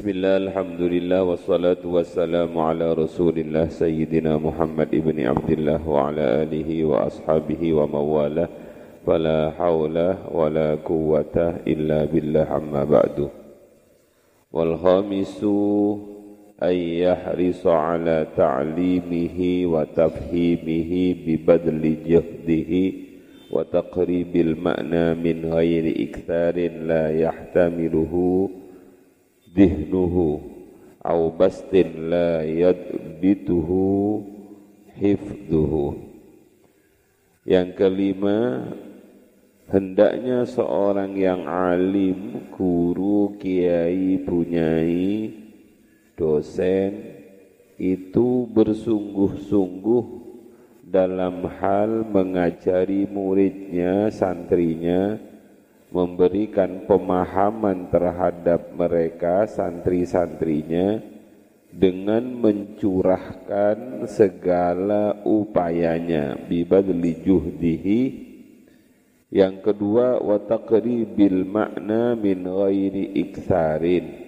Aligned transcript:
بسم 0.00 0.08
الله 0.08 0.36
الحمد 0.36 0.80
لله 0.80 1.22
والصلاة 1.22 1.84
والسلام 1.84 2.58
على 2.58 2.92
رسول 2.92 3.38
الله 3.38 3.68
سيدنا 3.68 4.38
محمد 4.38 4.88
ابن 4.94 5.26
عبد 5.26 5.50
الله 5.50 5.88
وعلى 5.88 6.24
آله 6.42 6.84
وأصحابه 6.84 7.72
ومن 7.72 7.94
والاه 7.94 8.48
فلا 9.06 9.50
حول 9.50 10.14
ولا 10.32 10.74
قوة 10.74 11.36
إلا 11.68 12.04
بالله 12.04 12.56
أما 12.56 12.84
بعد. 12.84 13.28
والخامس 14.52 15.44
أن 16.62 16.76
يحرص 17.04 17.66
على 17.66 18.26
تعليمه 18.36 19.38
وتفهيمه 19.66 20.92
ببذل 21.26 21.84
جهده 22.08 22.72
وتقريب 23.52 24.36
المعنى 24.36 25.14
من 25.14 25.52
غير 25.52 25.84
إكثار 26.08 26.56
لا 26.88 27.20
يحتمله 27.20 28.12
dihnuhu 29.50 30.40
au 31.02 31.32
bastin 31.34 32.12
la 32.12 32.46
yadbituhu 32.46 34.22
hifduhu 34.94 35.96
yang 37.48 37.72
kelima 37.74 38.68
hendaknya 39.66 40.44
seorang 40.44 41.16
yang 41.16 41.48
alim 41.48 42.50
guru 42.54 43.34
kiai 43.40 44.20
punyai 44.22 45.34
dosen 46.18 46.90
itu 47.80 48.44
bersungguh-sungguh 48.52 50.04
dalam 50.84 51.48
hal 51.48 52.04
mengajari 52.04 53.08
muridnya 53.08 54.12
santrinya 54.12 55.16
memberikan 55.90 56.86
pemahaman 56.86 57.90
terhadap 57.90 58.70
mereka 58.74 59.46
santri-santrinya 59.50 61.02
dengan 61.70 62.22
mencurahkan 62.38 64.06
segala 64.06 65.22
upayanya. 65.26 66.38
Bibadli 66.46 67.18
juhdihi. 67.22 68.02
Yang 69.30 69.70
kedua 69.70 70.18
wa 70.18 70.42
taqribil 70.42 71.46
makna 71.46 72.18
min 72.18 72.42
ghairi 72.42 73.14
iktsarin 73.14 74.26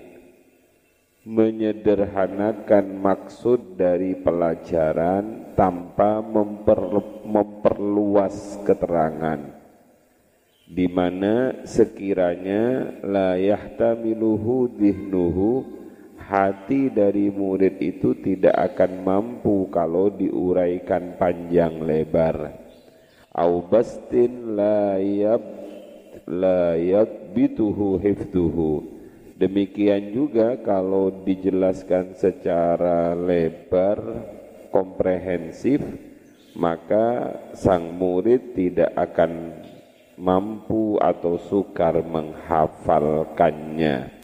menyederhanakan 1.23 2.99
maksud 2.99 3.79
dari 3.79 4.19
pelajaran 4.19 5.55
tanpa 5.55 6.19
memper, 6.19 6.83
memperluas 7.23 8.59
keterangan 8.67 9.62
di 10.73 10.89
mana 10.89 11.69
sekiranya 11.69 12.97
la 13.05 13.37
yahtamiluhu 13.37 14.73
dihnuhu 14.81 15.51
hati 16.17 16.89
dari 16.89 17.29
murid 17.29 17.77
itu 17.77 18.17
tidak 18.17 18.73
akan 18.73 19.05
mampu 19.05 19.69
kalau 19.69 20.09
diuraikan 20.09 21.21
panjang 21.21 21.85
lebar. 21.85 22.57
Au 23.37 23.61
bastin 23.69 24.57
la 24.57 24.97
yab 24.97 25.45
la 26.25 26.73
yadbituhu 26.81 28.01
hifduhu. 28.01 28.73
Demikian 29.37 30.17
juga 30.17 30.57
kalau 30.65 31.13
dijelaskan 31.21 32.17
secara 32.17 33.13
lebar 33.13 34.01
komprehensif 34.73 35.85
maka 36.57 37.37
sang 37.57 37.97
murid 37.97 38.53
tidak 38.57 38.93
akan 38.93 39.62
mampu 40.23 41.03
atau 41.03 41.43
sukar 41.43 41.99
menghafalkannya. 41.99 44.15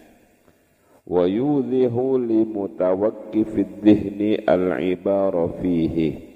Wa 1.02 1.26
yudhihu 1.26 2.22
li 2.22 2.46
mutawakkifid 2.46 3.82
dhihni 3.82 4.38
al-ibara 4.46 5.50
fihi. 5.58 6.30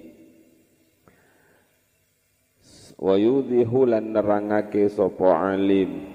Wa 2.99 3.15
yudhihu 3.15 3.87
lan 3.87 4.11
nerangake 4.11 4.91
sapa 4.91 5.55
alim. 5.55 6.11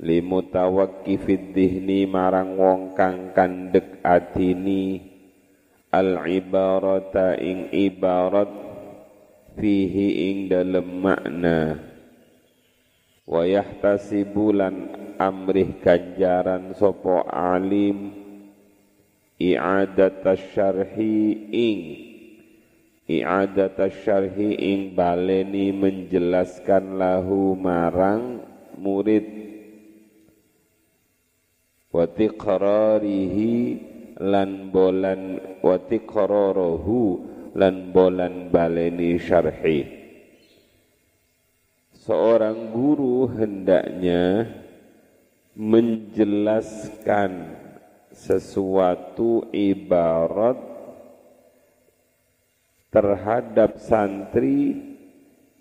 Li 0.00 0.24
mutawakkifid 0.24 1.52
dhihni 1.52 2.08
marang 2.08 2.56
wong 2.56 2.96
kang 2.96 3.36
kandek 3.36 4.00
atini 4.00 4.96
al-ibarata 5.92 7.36
ing 7.36 7.68
ibarat 7.68 8.48
fihi 9.60 10.32
ing 10.32 10.48
dalem 10.48 10.88
makna 11.04 11.89
wa 13.30 13.46
yahtasibulan 13.46 14.90
amrih 15.22 15.78
ganjaran 15.78 16.74
sopo 16.74 17.22
alim 17.30 18.10
i'adat 19.38 20.26
syarhi 20.50 21.46
ing 21.54 21.80
i'adat 23.06 23.78
syarhi 24.02 24.58
ing 24.58 24.98
baleni 24.98 25.70
menjelaskan 25.70 26.98
lahu 26.98 27.54
marang 27.54 28.42
murid. 28.74 29.26
Wa 31.90 32.06
tiqrarihi 32.06 33.54
lan 34.22 34.70
bolan 34.70 35.22
wa 35.58 35.74
tiqrarahu 35.74 36.98
lan 37.58 37.90
bolan 37.90 38.46
baleni 38.54 39.18
syarhi 39.18 39.99
seorang 42.10 42.74
guru 42.74 43.30
hendaknya 43.30 44.50
menjelaskan 45.54 47.54
sesuatu 48.10 49.46
ibarat 49.54 50.58
terhadap 52.90 53.78
santri 53.78 54.74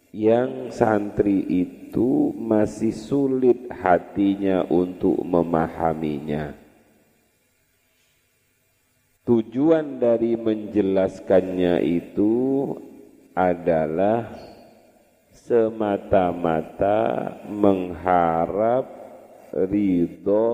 yang 0.09 0.74
santri 0.74 1.46
itu 1.46 2.34
masih 2.34 2.98
sulit 2.98 3.70
hatinya 3.70 4.66
untuk 4.74 5.22
memahaminya. 5.22 6.58
Tujuan 9.22 10.02
dari 10.02 10.34
menjelaskannya 10.34 11.78
itu 11.86 12.74
adalah 13.38 14.49
semata-mata 15.50 17.02
mengharap 17.50 18.86
ridho 19.50 20.46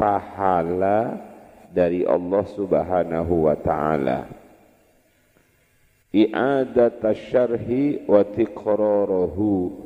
pahala 0.00 1.20
dari 1.68 2.08
Allah 2.08 2.44
Subhanahu 2.48 3.44
wa 3.44 3.56
taala. 3.60 4.24
I'adat 6.16 7.04
syarhi 7.28 8.00
wa 8.08 8.24
tiqrarahu. 8.24 9.84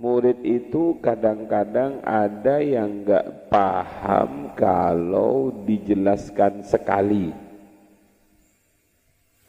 Murid 0.00 0.42
itu 0.42 0.98
kadang-kadang 0.98 2.02
ada 2.02 2.58
yang 2.58 3.04
enggak 3.04 3.46
paham 3.46 4.50
kalau 4.58 5.54
dijelaskan 5.68 6.66
sekali 6.66 7.49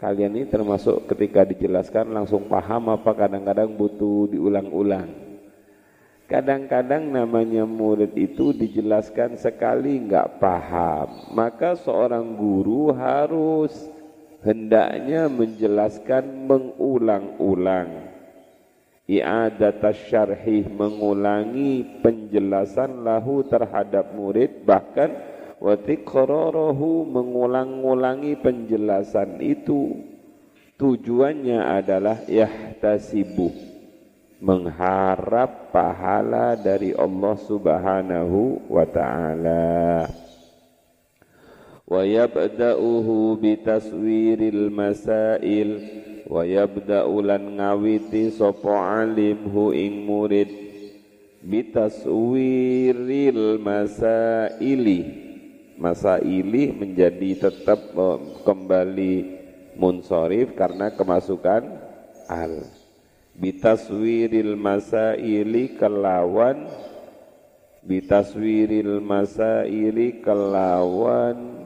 Kalian 0.01 0.33
ini 0.33 0.49
termasuk 0.49 1.05
ketika 1.13 1.45
dijelaskan 1.45 2.09
langsung 2.09 2.49
paham 2.49 2.89
apa 2.89 3.13
kadang-kadang 3.13 3.69
butuh 3.77 4.33
diulang-ulang. 4.33 5.05
Kadang-kadang 6.25 7.05
namanya 7.05 7.69
murid 7.69 8.17
itu 8.17 8.49
dijelaskan 8.49 9.37
sekali 9.37 10.01
nggak 10.01 10.41
paham. 10.41 11.37
Maka 11.37 11.77
seorang 11.77 12.33
guru 12.33 12.89
harus 12.89 13.93
hendaknya 14.41 15.29
menjelaskan 15.29 16.49
mengulang-ulang. 16.49 18.09
I'adat 19.05 19.85
syarhih 20.09 20.65
mengulangi 20.65 22.01
penjelasan 22.01 23.05
lahu 23.05 23.45
terhadap 23.45 24.17
murid 24.17 24.65
bahkan 24.65 25.13
wa 25.61 25.77
tiqrarahu 25.77 27.05
mengulang-ulangi 27.05 28.33
penjelasan 28.41 29.37
itu. 29.45 30.01
Tujuannya 30.81 31.61
adalah 31.61 32.25
yahtasibu 32.25 33.53
mengharap 34.41 35.69
pahala 35.69 36.57
dari 36.57 36.97
Allah 36.97 37.37
Subhanahu 37.37 38.65
wa 38.65 38.81
taala. 38.89 40.09
Wa 41.85 42.01
yabda'uhu 42.01 43.37
bitaswiril 43.37 44.73
masail 44.73 45.69
wa 46.25 46.41
yabda'u 46.41 47.21
lan 47.21 47.61
ngawiti 47.61 48.33
sapa 48.33 49.05
alim 49.05 49.45
hu 49.53 49.69
ing 49.77 50.09
murid. 50.09 50.49
Bitaswiril 51.45 52.01
masaili 53.61 55.29
masa 55.81 56.21
ini 56.21 56.69
menjadi 56.69 57.49
tetap 57.49 57.81
kembali 58.45 59.41
munsorif 59.73 60.53
karena 60.53 60.93
kemasukan 60.93 61.65
al. 62.29 62.69
Bitaswiril 63.31 64.53
masaili 64.59 65.73
kelawan 65.79 66.69
bitaswiril 67.81 69.01
masaili 69.01 70.21
kelawan 70.21 71.65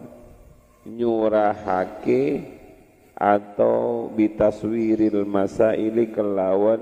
nyurahake 0.88 2.56
atau 3.17 4.07
bitaswiril 4.13 5.27
masaili 5.27 6.13
kelawan 6.13 6.79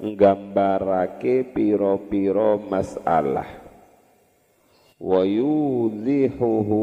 nggambarake 0.00 1.44
piro-piro 1.52 2.56
masalah 2.70 3.63
wa 5.00 5.22
yudhihuhu 5.26 6.82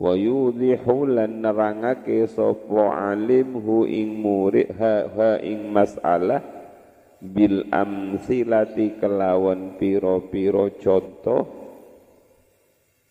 wa 0.00 0.12
yudhihu 0.16 1.04
lan 1.04 1.44
nerangake 1.44 2.24
sapa 2.24 3.12
alim 3.12 3.52
hu 3.60 3.84
ing 3.84 4.16
murid 4.20 4.72
ha, 4.80 5.04
ha 5.12 5.30
ing 5.44 5.68
masalah 5.68 6.40
bil 7.20 7.68
amsilati 7.68 8.96
kelawan 8.96 9.76
piro-piro 9.76 10.72
contoh. 10.80 11.44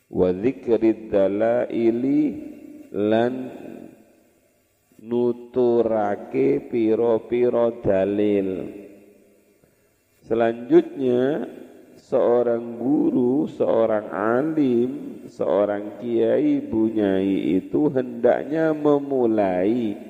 Wa 0.10 0.34
dzikrid 0.34 1.13
dalaili 1.13 2.22
lan 2.90 3.34
nuturake 5.06 6.66
piro-piro 6.66 7.78
dalil. 7.86 8.50
Selanjutnya 10.25 11.45
seorang 12.00 12.80
guru, 12.80 13.46
seorang 13.51 14.07
alim, 14.10 14.92
seorang 15.28 16.00
kiai, 16.00 16.63
bunyai 16.63 17.60
itu 17.60 17.92
hendaknya 17.92 18.72
memulai 18.72 20.10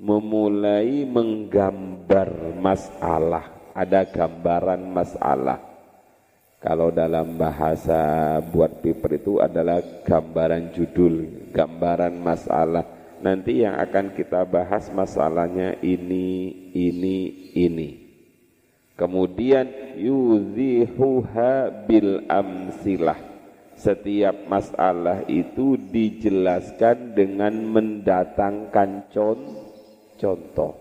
memulai 0.00 1.04
menggambar 1.04 2.56
masalah, 2.56 3.52
ada 3.76 4.08
gambaran 4.08 4.80
masalah. 4.88 5.60
Kalau 6.60 6.92
dalam 6.92 7.36
bahasa 7.40 8.36
buat 8.52 8.80
paper 8.80 9.16
itu 9.16 9.40
adalah 9.40 9.80
gambaran 10.04 10.72
judul, 10.76 11.48
gambaran 11.52 12.16
masalah. 12.20 12.84
Nanti 13.20 13.64
yang 13.64 13.76
akan 13.76 14.16
kita 14.16 14.48
bahas 14.48 14.88
masalahnya 14.92 15.76
ini, 15.84 16.48
ini, 16.72 17.16
ini. 17.56 17.99
Kemudian 19.00 19.96
yudhihuha 19.96 21.88
bil 21.88 22.28
amsilah. 22.28 23.16
Setiap 23.80 24.44
masalah 24.44 25.24
itu 25.24 25.80
dijelaskan 25.80 27.16
dengan 27.16 27.56
mendatangkan 27.64 29.08
contoh 29.08 29.70
contoh. 30.20 30.76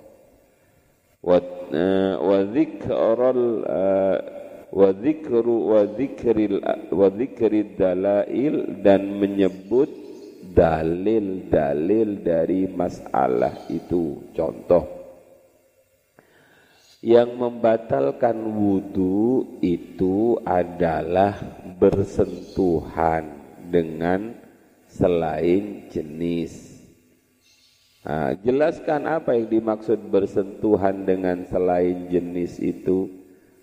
Wa 1.24 1.40
eh, 1.72 2.16
wa 2.20 2.40
dzikrul 2.44 3.44
eh, 3.64 4.18
wa 4.70 4.90
dzikru 4.92 5.56
wa 5.72 5.82
dzikril 5.88 6.56
wa 6.92 7.08
dzikrid 7.08 7.80
dalail 7.80 8.56
dan 8.84 9.16
menyebut 9.16 9.90
dalil-dalil 10.52 12.20
dari 12.20 12.68
masalah 12.68 13.56
itu. 13.72 14.28
Contoh 14.36 14.99
yang 17.00 17.40
membatalkan 17.40 18.36
wudhu 18.36 19.60
itu 19.64 20.36
adalah 20.44 21.40
bersentuhan 21.80 23.40
dengan 23.72 24.36
selain 24.84 25.88
jenis. 25.88 26.76
Nah, 28.04 28.36
jelaskan 28.44 29.08
apa 29.08 29.32
yang 29.36 29.48
dimaksud 29.48 30.12
bersentuhan 30.12 31.08
dengan 31.08 31.48
selain 31.48 32.12
jenis 32.12 32.60
itu? 32.60 33.08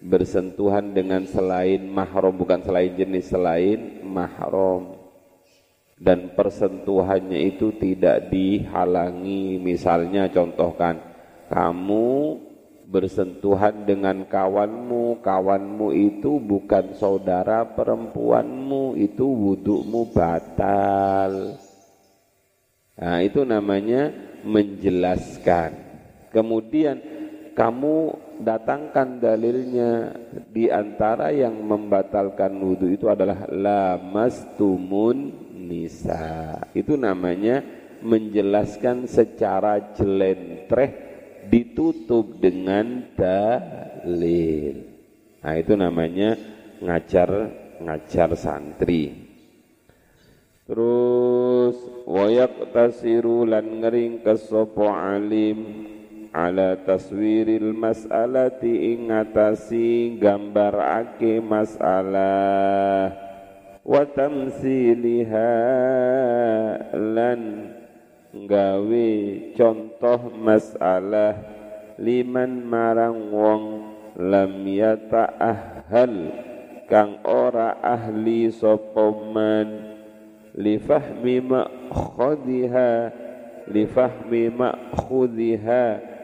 Bersentuhan 0.00 0.92
dengan 0.92 1.24
selain 1.28 1.88
mahram 1.88 2.36
bukan 2.36 2.64
selain 2.64 2.94
jenis 2.96 3.32
selain 3.32 4.00
mahram. 4.06 4.96
Dan 5.96 6.36
persentuhannya 6.36 7.52
itu 7.52 7.72
tidak 7.80 8.28
dihalangi. 8.28 9.56
Misalnya 9.56 10.28
contohkan 10.28 11.00
kamu 11.48 12.45
bersentuhan 12.86 13.82
dengan 13.82 14.22
kawanmu 14.26 15.18
kawanmu 15.20 15.90
itu 15.90 16.38
bukan 16.38 16.94
saudara 16.94 17.66
perempuanmu 17.66 18.94
itu 18.94 19.26
wudukmu 19.26 20.14
batal 20.14 21.58
Nah, 22.96 23.20
itu 23.20 23.44
namanya 23.44 24.08
menjelaskan. 24.40 25.70
Kemudian 26.32 26.96
kamu 27.52 27.96
datangkan 28.40 29.20
dalilnya 29.20 30.16
di 30.48 30.72
antara 30.72 31.28
yang 31.28 31.60
membatalkan 31.60 32.56
wudhu 32.56 32.88
itu 32.88 33.12
adalah 33.12 33.44
lamastumun 33.52 35.32
nisa. 35.68 36.56
Itu 36.72 36.96
namanya 36.96 37.60
menjelaskan 38.00 39.04
secara 39.08 39.92
jelentreh 39.92 41.05
ditutup 41.50 42.38
dengan 42.38 43.06
dalil. 43.14 44.76
Nah, 45.42 45.54
itu 45.54 45.72
namanya 45.78 46.34
ngajar 46.82 47.30
ngajar 47.80 48.30
santri. 48.34 49.26
Terus 50.66 51.78
wayak 52.10 52.74
tasiru 52.74 53.46
lan 53.46 53.78
ngering 53.78 54.26
kesopo 54.26 54.90
alim 54.90 55.86
ala 56.34 56.74
taswiril 56.82 57.70
mas'alati 57.70 58.98
ingatasi 58.98 60.18
gambar 60.18 60.74
ake 61.06 61.38
masalah 61.38 63.14
wa 63.86 64.02
lan 66.98 67.40
gawe 68.44 69.10
contoh 69.56 70.28
masalah 70.36 71.40
liman 71.96 72.60
marang 72.60 73.32
wong 73.32 73.64
lam 74.20 74.60
yata'ahhal 74.60 76.16
kang 76.84 77.24
ora 77.24 77.80
ahli 77.80 78.52
sopoman 78.52 79.96
lifahmi 80.52 81.40
ma'khudhiha 81.40 82.90
lifahmi 83.70 84.52
ma'khudhiha. 84.54 86.14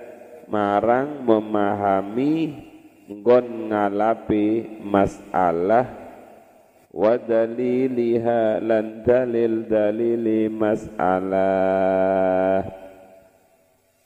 Marang 0.53 1.25
memahami 1.25 2.53
nggon 3.09 3.73
ngalapi 3.73 4.79
masalah 4.85 6.02
wa 6.93 7.17
daliliha 7.17 8.61
lan 8.61 9.01
dalil 9.01 9.65
dalili 9.65 10.53
masalah. 10.53 11.41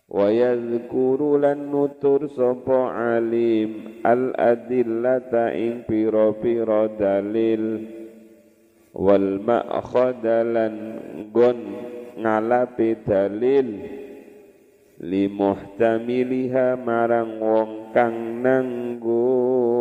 Wa 0.07 0.31
yadhkuru 0.31 1.43
lan 1.43 1.67
nutur 1.67 2.31
sapa 2.31 2.95
alim 3.19 3.99
al 4.07 4.31
adillata 4.39 5.51
ing 5.51 5.83
pira-pira 5.83 6.87
dalil. 6.95 7.83
Wal 8.97 9.43
ma'khadalan 9.43 10.75
gon 11.35 11.59
ngalapi 12.17 13.03
dalil. 13.03 13.69
Li 14.97 15.29
muhtamiliha 15.29 16.81
marang 16.81 17.37
wong 17.37 17.93
kang 17.93 18.41
nanggung 18.41 19.77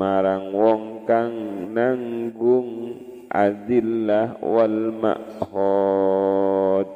marang 0.00 0.56
wong 0.56 1.04
kang 1.04 1.36
nanggung 1.76 2.96
adillah 3.28 4.40
wal 4.40 4.78
ma'khad 4.96 6.88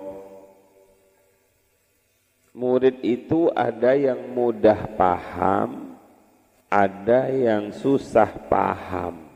murid 2.57 3.05
itu 3.05 3.53
ada 3.53 3.93
yang 3.93 4.33
mudah 4.33 4.97
paham 4.97 5.85
ada 6.75 7.31
yang 7.31 7.71
susah 7.71 8.51
paham. 8.51 9.31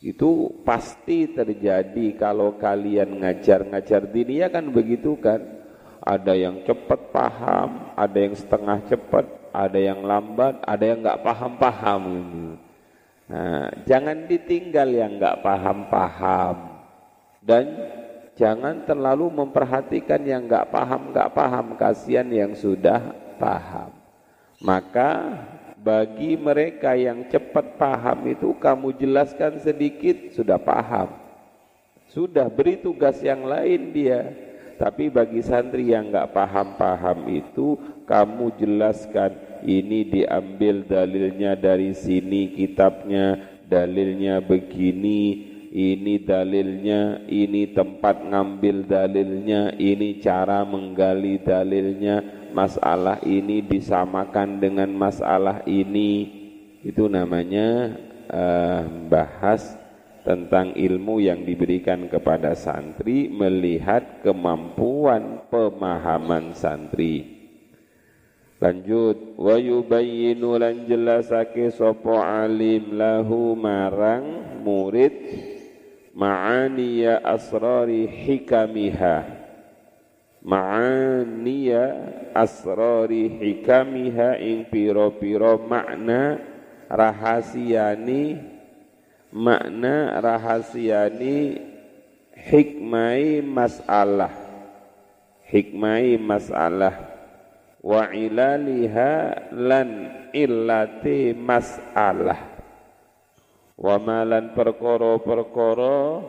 Itu 0.00 0.64
pasti 0.64 1.28
terjadi 1.28 2.16
kalau 2.16 2.56
kalian 2.56 3.20
ngajar-ngajar 3.20 4.08
dunia 4.08 4.48
kan 4.48 4.64
begitu 4.72 5.20
kan. 5.20 5.60
Ada 6.02 6.34
yang 6.34 6.66
cepat 6.66 7.14
paham, 7.14 7.94
ada 7.94 8.18
yang 8.18 8.34
setengah 8.34 8.82
cepat, 8.90 9.22
ada 9.52 9.78
yang 9.78 10.00
lambat, 10.00 10.58
ada 10.64 10.84
yang 10.84 11.04
nggak 11.04 11.20
paham-paham. 11.20 12.04
Nah, 13.28 13.68
jangan 13.84 14.26
ditinggal 14.26 14.88
yang 14.88 15.16
nggak 15.20 15.40
paham-paham 15.40 16.56
dan 17.44 17.64
jangan 18.36 18.84
terlalu 18.84 19.30
memperhatikan 19.30 20.20
yang 20.24 20.44
nggak 20.48 20.68
paham 20.72 21.12
nggak 21.12 21.30
paham 21.32 21.66
kasihan 21.76 22.28
yang 22.28 22.52
sudah 22.56 23.12
paham. 23.36 23.92
Maka 24.62 25.42
bagi 25.82 26.38
mereka 26.38 26.94
yang 26.94 27.26
cepat 27.26 27.74
paham 27.74 28.30
itu 28.30 28.54
kamu 28.54 28.94
jelaskan 28.94 29.58
sedikit 29.58 30.30
sudah 30.30 30.56
paham. 30.56 31.10
Sudah 32.06 32.46
beri 32.46 32.78
tugas 32.78 33.18
yang 33.24 33.42
lain 33.42 33.90
dia. 33.90 34.30
Tapi 34.78 35.10
bagi 35.10 35.42
santri 35.42 35.94
yang 35.94 36.10
nggak 36.10 36.34
paham-paham 36.34 37.30
itu, 37.30 37.78
kamu 38.12 38.60
jelaskan 38.60 39.32
ini 39.64 40.04
diambil 40.04 40.84
dalilnya 40.84 41.56
dari 41.56 41.96
sini, 41.96 42.52
kitabnya 42.52 43.40
dalilnya 43.72 44.44
begini, 44.44 45.48
ini 45.72 46.20
dalilnya, 46.20 47.24
ini 47.24 47.72
tempat 47.72 48.20
ngambil 48.20 48.84
dalilnya, 48.84 49.72
ini 49.80 50.20
cara 50.20 50.60
menggali 50.68 51.40
dalilnya, 51.40 52.20
masalah 52.52 53.16
ini 53.24 53.64
disamakan 53.64 54.60
dengan 54.60 54.92
masalah 54.92 55.64
ini. 55.64 56.28
Itu 56.84 57.08
namanya 57.08 57.96
uh, 58.28 59.08
bahas 59.08 59.80
tentang 60.20 60.76
ilmu 60.76 61.24
yang 61.24 61.48
diberikan 61.48 62.12
kepada 62.12 62.52
santri 62.52 63.32
melihat 63.32 64.20
kemampuan 64.20 65.48
pemahaman 65.48 66.52
santri. 66.52 67.41
Lanjut. 68.62 69.34
Wa 69.34 69.58
yubayyinu 69.58 70.54
lan 70.54 70.86
jelasake 70.86 71.74
sapa 71.74 72.46
alim 72.46 72.94
lahu 72.94 73.58
marang 73.58 74.62
murid 74.62 75.10
ma'aniya 76.14 77.26
asrari 77.26 78.06
hikamiha. 78.06 79.42
Ma'aniya 80.46 81.82
asrari 82.38 83.34
hikamiha 83.34 84.38
ing 84.38 84.70
piro-piro 84.70 85.58
makna 85.66 86.38
rahasiani 86.86 88.38
makna 89.34 90.22
rahasiani 90.22 91.58
hikmai 92.38 93.42
masalah. 93.42 94.30
Hikmai 95.50 96.14
masalah 96.16 97.11
wa 97.82 98.08
ilaliha 98.14 99.50
lan 99.50 99.88
illati 100.30 101.34
masalah. 101.34 102.38
Wa 103.74 103.98
malan 103.98 104.54
perkara-perkara 104.54 106.22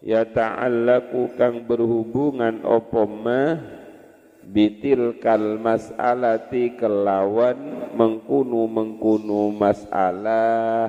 ya 0.00 0.24
ta'allaku 0.24 1.36
kang 1.36 1.68
berhubungan 1.68 2.64
apa 2.64 3.04
kal 5.20 5.60
mas'alati 5.60 6.72
kelawan 6.80 7.92
mengkunu 7.92 8.64
mengkunu 8.64 9.52
masalah. 9.52 10.88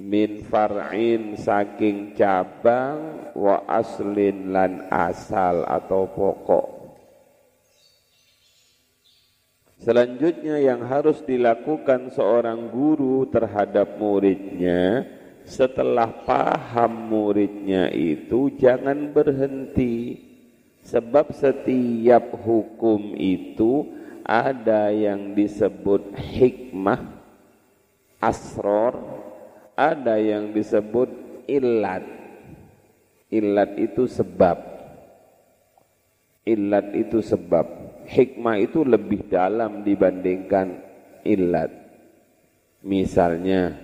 Min 0.00 0.40
far'in 0.48 1.36
saking 1.36 2.16
cabang 2.16 3.28
wa 3.36 3.60
aslin 3.68 4.48
lan 4.54 4.88
asal 4.88 5.66
atau 5.66 6.08
pokok 6.08 6.79
Selanjutnya 9.80 10.60
yang 10.60 10.84
harus 10.84 11.24
dilakukan 11.24 12.12
seorang 12.12 12.68
guru 12.68 13.24
terhadap 13.32 13.96
muridnya 13.96 15.08
setelah 15.48 16.12
paham 16.28 17.08
muridnya 17.08 17.88
itu 17.88 18.52
jangan 18.60 19.08
berhenti. 19.08 20.28
Sebab 20.84 21.32
setiap 21.32 22.28
hukum 22.44 23.16
itu 23.16 23.88
ada 24.24 24.92
yang 24.92 25.32
disebut 25.32 26.12
hikmah 26.16 27.00
asror 28.20 28.96
ada 29.76 30.20
yang 30.20 30.52
disebut 30.52 31.08
ilat. 31.48 32.04
Ilat 33.32 33.80
itu 33.80 34.04
sebab. 34.04 34.60
Ilat 36.44 36.92
itu 36.96 37.24
sebab 37.24 37.89
hikmah 38.06 38.56
itu 38.60 38.84
lebih 38.84 39.28
dalam 39.28 39.82
dibandingkan 39.84 40.80
ilat. 41.24 41.70
Misalnya, 42.80 43.76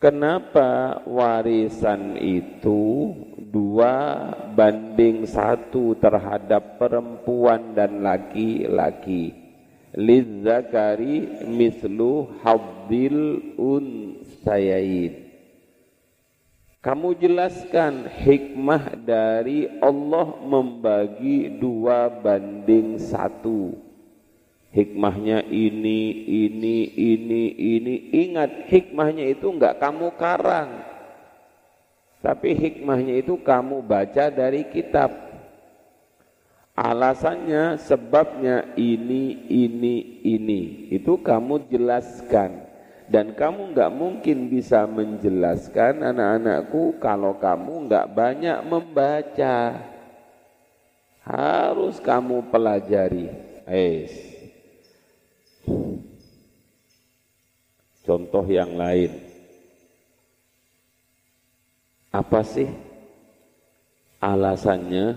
kenapa 0.00 1.02
warisan 1.04 2.16
itu 2.16 3.12
dua 3.52 4.28
banding 4.56 5.28
satu 5.28 5.94
terhadap 6.00 6.80
perempuan 6.80 7.76
dan 7.76 8.00
laki-laki? 8.00 9.36
Lizzakari 9.92 11.44
mislu 11.44 12.40
habdil 12.40 13.52
unsayain. 13.60 15.21
Kamu 16.82 17.14
jelaskan 17.14 18.10
hikmah 18.10 18.98
dari 19.06 19.70
Allah 19.78 20.34
membagi 20.42 21.46
dua 21.62 22.10
banding 22.10 22.98
satu. 22.98 23.78
Hikmahnya 24.74 25.46
ini, 25.46 26.26
ini, 26.26 26.90
ini, 26.90 27.42
ini. 27.54 27.94
Ingat 28.26 28.66
hikmahnya 28.66 29.30
itu 29.30 29.46
enggak 29.54 29.78
kamu 29.78 30.10
karang. 30.18 30.82
Tapi 32.18 32.50
hikmahnya 32.50 33.14
itu 33.14 33.38
kamu 33.38 33.78
baca 33.86 34.26
dari 34.34 34.66
kitab. 34.66 35.14
Alasannya, 36.74 37.78
sebabnya 37.78 38.74
ini, 38.74 39.38
ini, 39.46 40.18
ini. 40.26 40.90
Itu 40.90 41.22
kamu 41.22 41.70
jelaskan 41.70 42.71
dan 43.12 43.36
kamu 43.36 43.76
nggak 43.76 43.92
mungkin 43.92 44.48
bisa 44.48 44.88
menjelaskan 44.88 46.00
anak-anakku 46.00 46.96
kalau 46.96 47.36
kamu 47.36 47.84
nggak 47.84 48.08
banyak 48.08 48.58
membaca. 48.64 49.76
Harus 51.22 52.00
kamu 52.00 52.48
pelajari. 52.48 53.28
Ais. 53.68 54.32
contoh 58.02 58.42
yang 58.42 58.74
lain. 58.74 59.14
Apa 62.12 62.44
sih 62.44 62.68
alasannya 64.20 65.16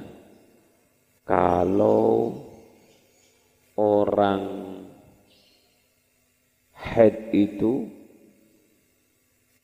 kalau 1.27 2.39
orang 3.75 4.74
head 6.95 7.35
itu 7.35 7.91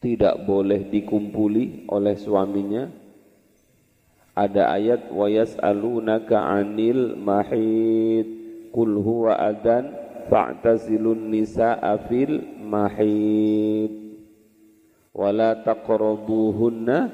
tidak 0.03 0.43
boleh 0.43 0.91
dikumpuli 0.91 1.87
oleh 1.87 2.19
suaminya. 2.19 2.91
Ada 4.35 4.75
ayat 4.75 5.01
wa 5.15 5.31
yas'alunaka 5.31 6.35
'anil 6.35 7.15
mahid 7.15 8.27
qul 8.75 8.99
huwa 8.99 9.39
adan 9.39 9.95
fa'tazilun 10.27 11.31
nisaa 11.31 11.95
fil 12.11 12.59
mahid. 12.59 13.91
Wala 15.15 15.59
taqrabuhunna 15.63 17.11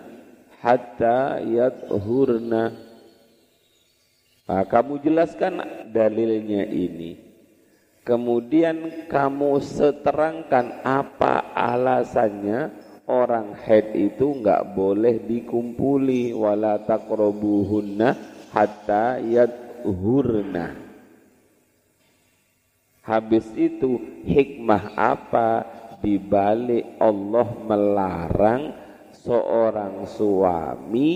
hatta 0.62 1.41
yadhurna 1.41 2.74
nah, 4.45 4.63
kamu 4.65 5.01
jelaskan 5.01 5.62
dalilnya 5.93 6.65
ini 6.65 7.26
Kemudian 8.07 9.03
kamu 9.11 9.59
seterangkan 9.59 10.79
apa 10.87 11.51
alasannya 11.51 12.71
orang 13.03 13.51
head 13.59 13.91
itu 13.99 14.31
enggak 14.31 14.63
boleh 14.71 15.19
dikumpuli 15.27 16.31
wala 16.31 16.79
taqrabuhunna 16.87 18.15
hatta 18.55 19.19
yadhurna. 19.19 20.71
Habis 23.03 23.51
itu 23.59 23.99
hikmah 24.23 24.95
apa 24.95 25.67
dibalik 25.99 26.87
Allah 27.03 27.47
melarang 27.59 28.71
seorang 29.11 30.07
suami 30.07 31.11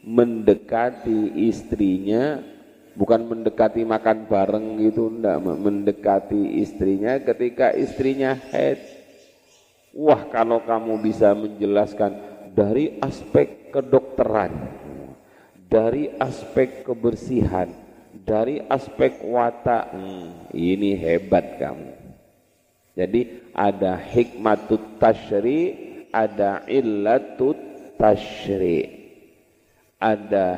mendekati 0.00 1.44
istrinya 1.44 2.55
bukan 2.96 3.20
mendekati 3.28 3.84
makan 3.84 4.26
bareng 4.26 4.80
gitu 4.80 5.12
enggak 5.12 5.38
mendekati 5.40 6.64
istrinya 6.64 7.20
ketika 7.20 7.76
istrinya 7.76 8.34
head 8.50 8.80
wah 9.92 10.24
kalau 10.32 10.64
kamu 10.64 10.98
bisa 11.04 11.36
menjelaskan 11.36 12.16
dari 12.56 12.96
aspek 13.04 13.68
kedokteran 13.68 14.52
dari 15.68 16.08
aspek 16.16 16.82
kebersihan 16.82 17.86
dari 18.24 18.64
aspek 18.64 19.20
watak 19.20 19.92
hmm, 19.92 20.54
ini 20.56 20.96
hebat 20.96 21.60
kamu. 21.60 21.92
Jadi 22.96 23.52
ada 23.52 24.00
hikmatut 24.00 24.96
tashri 24.96 25.76
ada 26.08 26.64
illatut 26.64 27.58
tashri 28.00 28.88
ada 30.00 30.56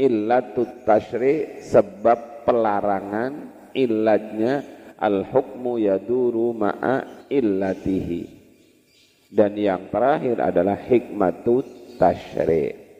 illatut 0.00 0.88
tashri 0.88 1.60
sebab 1.60 2.48
pelarangan 2.48 3.32
illatnya 3.76 4.64
al 4.96 5.28
hukmu 5.28 5.76
yaduru 5.76 6.56
ma'a 6.56 7.28
illatihi 7.28 8.40
dan 9.28 9.52
yang 9.60 9.92
terakhir 9.92 10.40
adalah 10.40 10.80
hikmatut 10.80 11.68
tashri 12.00 12.90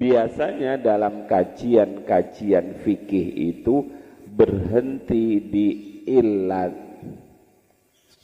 Biasanya 0.00 0.80
dalam 0.80 1.28
kajian-kajian 1.28 2.80
fikih 2.80 3.52
itu 3.52 3.84
berhenti 4.32 5.44
di 5.44 5.68
ilat. 6.08 6.72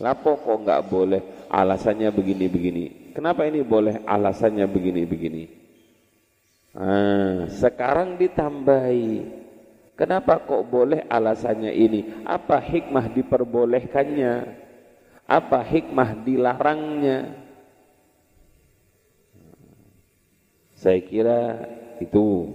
Lapo 0.00 0.40
kok 0.40 0.64
nggak 0.64 0.83
boleh 0.88 1.21
alasannya 1.52 2.09
begini-begini. 2.16 3.12
Kenapa 3.12 3.45
ini 3.45 3.61
boleh 3.61 4.00
alasannya 4.09 4.64
begini-begini? 4.64 5.66
Ah, 6.76 7.49
sekarang 7.49 8.21
ditambahi. 8.21 9.25
Kenapa 9.97 10.45
kok 10.45 10.68
boleh 10.68 11.09
alasannya 11.09 11.73
ini? 11.73 12.21
Apa 12.28 12.61
hikmah 12.61 13.09
diperbolehkannya? 13.16 14.35
Apa 15.25 15.64
hikmah 15.64 16.21
dilarangnya? 16.21 17.33
Saya 20.76 21.00
kira 21.00 21.64
itu. 21.97 22.52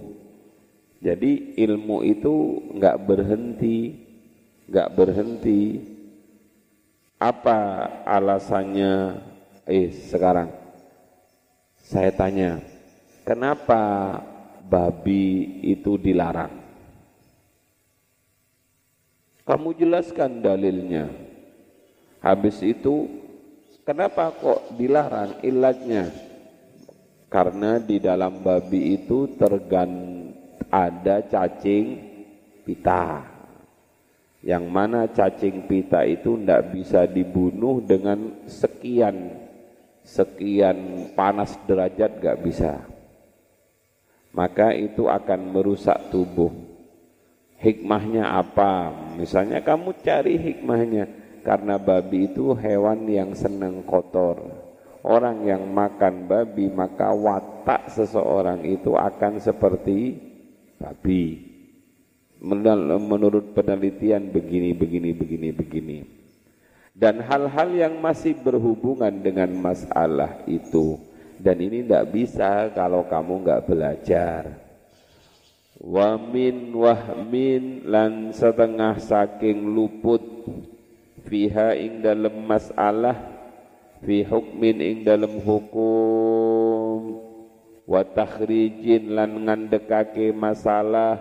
Jadi 1.02 1.58
ilmu 1.58 2.06
itu 2.06 2.62
nggak 2.78 2.96
berhenti, 3.02 4.06
nggak 4.70 4.88
berhenti. 4.94 5.62
Apa 7.18 7.90
alasannya? 8.06 9.18
Eh 9.66 9.90
sekarang 9.90 10.54
saya 11.82 12.14
tanya, 12.14 12.62
kenapa 13.22 14.18
babi 14.66 15.58
itu 15.66 15.98
dilarang? 15.98 16.54
Kamu 19.42 19.74
jelaskan 19.74 20.38
dalilnya. 20.38 21.10
Habis 22.22 22.62
itu, 22.62 23.10
kenapa 23.82 24.30
kok 24.30 24.78
dilarang? 24.78 25.42
Ilatnya 25.42 26.32
karena 27.32 27.80
di 27.80 27.96
dalam 27.96 28.44
babi 28.44 29.00
itu 29.00 29.40
tergan 29.40 30.20
ada 30.68 31.24
cacing 31.24 31.96
pita 32.60 33.24
yang 34.44 34.68
mana 34.68 35.08
cacing 35.08 35.64
pita 35.64 36.04
itu 36.04 36.36
tidak 36.36 36.76
bisa 36.76 37.08
dibunuh 37.08 37.80
dengan 37.80 38.44
sekian 38.44 39.32
sekian 40.04 41.08
panas 41.16 41.56
derajat 41.64 42.20
gak 42.20 42.38
bisa 42.44 42.84
maka 44.32 44.72
itu 44.72 45.08
akan 45.08 45.52
merusak 45.52 46.08
tubuh. 46.08 46.52
Hikmahnya 47.60 48.26
apa? 48.32 48.90
Misalnya 49.14 49.62
kamu 49.62 49.94
cari 50.02 50.34
hikmahnya. 50.40 51.04
Karena 51.42 51.74
babi 51.74 52.30
itu 52.30 52.54
hewan 52.54 53.06
yang 53.06 53.34
senang 53.34 53.82
kotor. 53.82 54.40
Orang 55.02 55.42
yang 55.42 55.66
makan 55.66 56.30
babi 56.30 56.70
maka 56.70 57.10
watak 57.10 57.90
seseorang 57.90 58.62
itu 58.62 58.94
akan 58.94 59.42
seperti 59.42 60.16
babi. 60.78 61.50
Menurut 62.42 63.54
penelitian 63.54 64.30
begini 64.30 64.74
begini 64.74 65.10
begini 65.14 65.48
begini. 65.54 65.98
Dan 66.94 67.22
hal-hal 67.22 67.74
yang 67.74 67.94
masih 67.98 68.38
berhubungan 68.38 69.10
dengan 69.22 69.50
masalah 69.58 70.42
itu 70.46 70.98
dan 71.42 71.58
ini 71.58 71.82
tidak 71.82 72.14
bisa 72.14 72.70
kalau 72.70 73.02
kamu 73.10 73.42
nggak 73.42 73.64
belajar. 73.66 74.42
Wa 75.82 76.14
min 76.14 76.70
wahmin 76.70 77.82
lan 77.90 78.30
setengah 78.30 79.02
saking 79.02 79.74
luput 79.74 80.22
fiha 81.26 81.74
ing 81.74 81.98
dalam 81.98 82.46
masalah 82.46 83.18
fi 84.06 84.22
hukmin 84.22 84.78
ing 84.78 84.96
dalam 85.02 85.42
hukum 85.42 87.18
wa 87.82 88.02
takhrijin 88.06 89.10
lan 89.10 89.42
ngandekake 89.42 90.30
masalah 90.30 91.18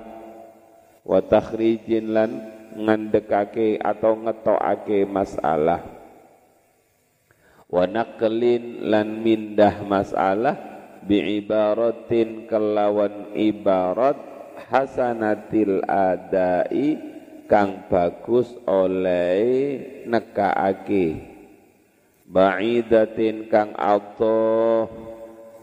wa 1.02 1.18
takhrijin 1.26 2.14
lan 2.14 2.32
ngandekake 2.78 3.82
atau 3.82 4.14
ngetokake 4.14 5.10
masalah 5.10 6.01
wa 7.72 7.88
naqlin 7.88 8.84
lan 8.84 9.24
mindah 9.24 9.80
masalah 9.88 10.60
bi 11.08 11.40
ibaratin 11.40 12.46
kelawan 12.46 13.32
ibarat 13.34 14.20
hasanatil 14.68 15.80
adai 15.88 17.00
kang 17.48 17.88
bagus 17.88 18.52
oleh 18.68 20.04
nekaake. 20.08 21.32
Ba'idatin 22.32 23.52
kang 23.52 23.76
Allah 23.76 24.88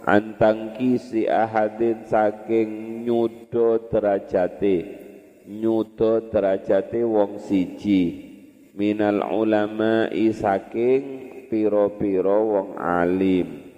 antang 0.05 0.77
kisi 0.77 1.25
ahadin 1.25 2.05
saking 2.05 3.05
nyudo 3.09 3.89
derajate. 3.89 5.01
Nyudo 5.49 6.29
derajate 6.29 7.01
wong 7.09 7.41
siji. 7.41 8.29
Minal 8.77 9.25
ulama 9.33 10.13
saking 10.13 11.28
piro-piro 11.49 12.39
wong 12.55 12.71
alim. 12.77 13.69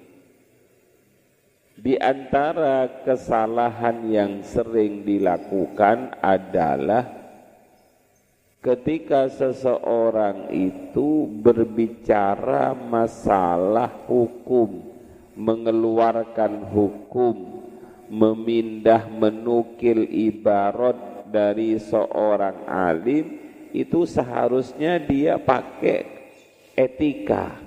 Di 1.80 1.96
antara 1.96 3.00
kesalahan 3.08 4.04
yang 4.12 4.44
sering 4.44 5.00
dilakukan 5.00 6.12
adalah 6.20 7.08
ketika 8.60 9.32
seseorang 9.32 10.52
itu 10.52 11.24
berbicara 11.40 12.76
masalah 12.76 13.88
hukum, 14.04 14.84
mengeluarkan 15.32 16.68
hukum, 16.68 17.64
memindah 18.12 19.08
menukil 19.08 20.04
ibarat 20.04 21.32
dari 21.32 21.80
seorang 21.80 22.68
alim, 22.68 23.40
itu 23.72 24.04
seharusnya 24.04 25.00
dia 25.00 25.40
pakai 25.40 26.19
etika. 26.80 27.60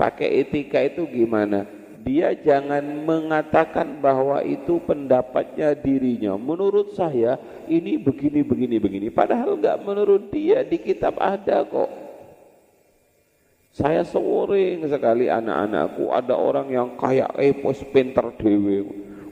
Pakai 0.00 0.40
etika 0.40 0.80
itu 0.80 1.04
gimana? 1.04 1.80
dia 2.00 2.32
jangan 2.32 2.80
mengatakan 3.04 4.00
bahwa 4.00 4.40
itu 4.40 4.80
pendapatnya 4.82 5.76
dirinya. 5.76 6.34
Menurut 6.40 6.96
saya 6.96 7.36
ini 7.68 8.00
begini 8.00 8.40
begini 8.40 8.76
begini. 8.80 9.06
Padahal 9.12 9.60
enggak 9.60 9.78
menurut 9.84 10.32
dia 10.32 10.64
di 10.64 10.80
kitab 10.80 11.20
ada 11.20 11.60
kok. 11.64 11.90
Saya 13.70 14.02
sering 14.02 14.82
sekali 14.90 15.30
anak-anakku 15.30 16.10
ada 16.10 16.34
orang 16.34 16.74
yang 16.74 16.88
kayak 16.98 17.30
epos 17.38 17.78
pinter 17.94 18.34
dewe 18.34 18.82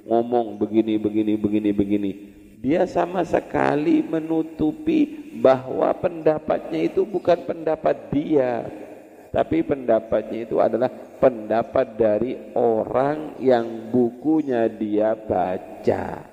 ngomong 0.07 0.61
begini 0.61 0.95
begini 1.01 1.35
begini 1.35 1.71
begini. 1.75 2.11
Dia 2.59 2.91
sama 2.91 3.23
sekali 3.23 4.03
menutupi 4.03 5.31
bahwa 5.39 5.95
pendapatnya 5.95 6.91
itu 6.91 7.07
bukan 7.07 7.47
pendapat 7.47 8.11
dia, 8.11 8.67
tapi 9.31 9.63
pendapatnya 9.63 10.43
itu 10.43 10.59
adalah 10.59 10.91
pendapat 11.23 11.95
dari 11.95 12.35
orang 12.59 13.39
yang 13.39 13.95
bukunya 13.95 14.67
dia 14.67 15.15
baca. 15.15 16.27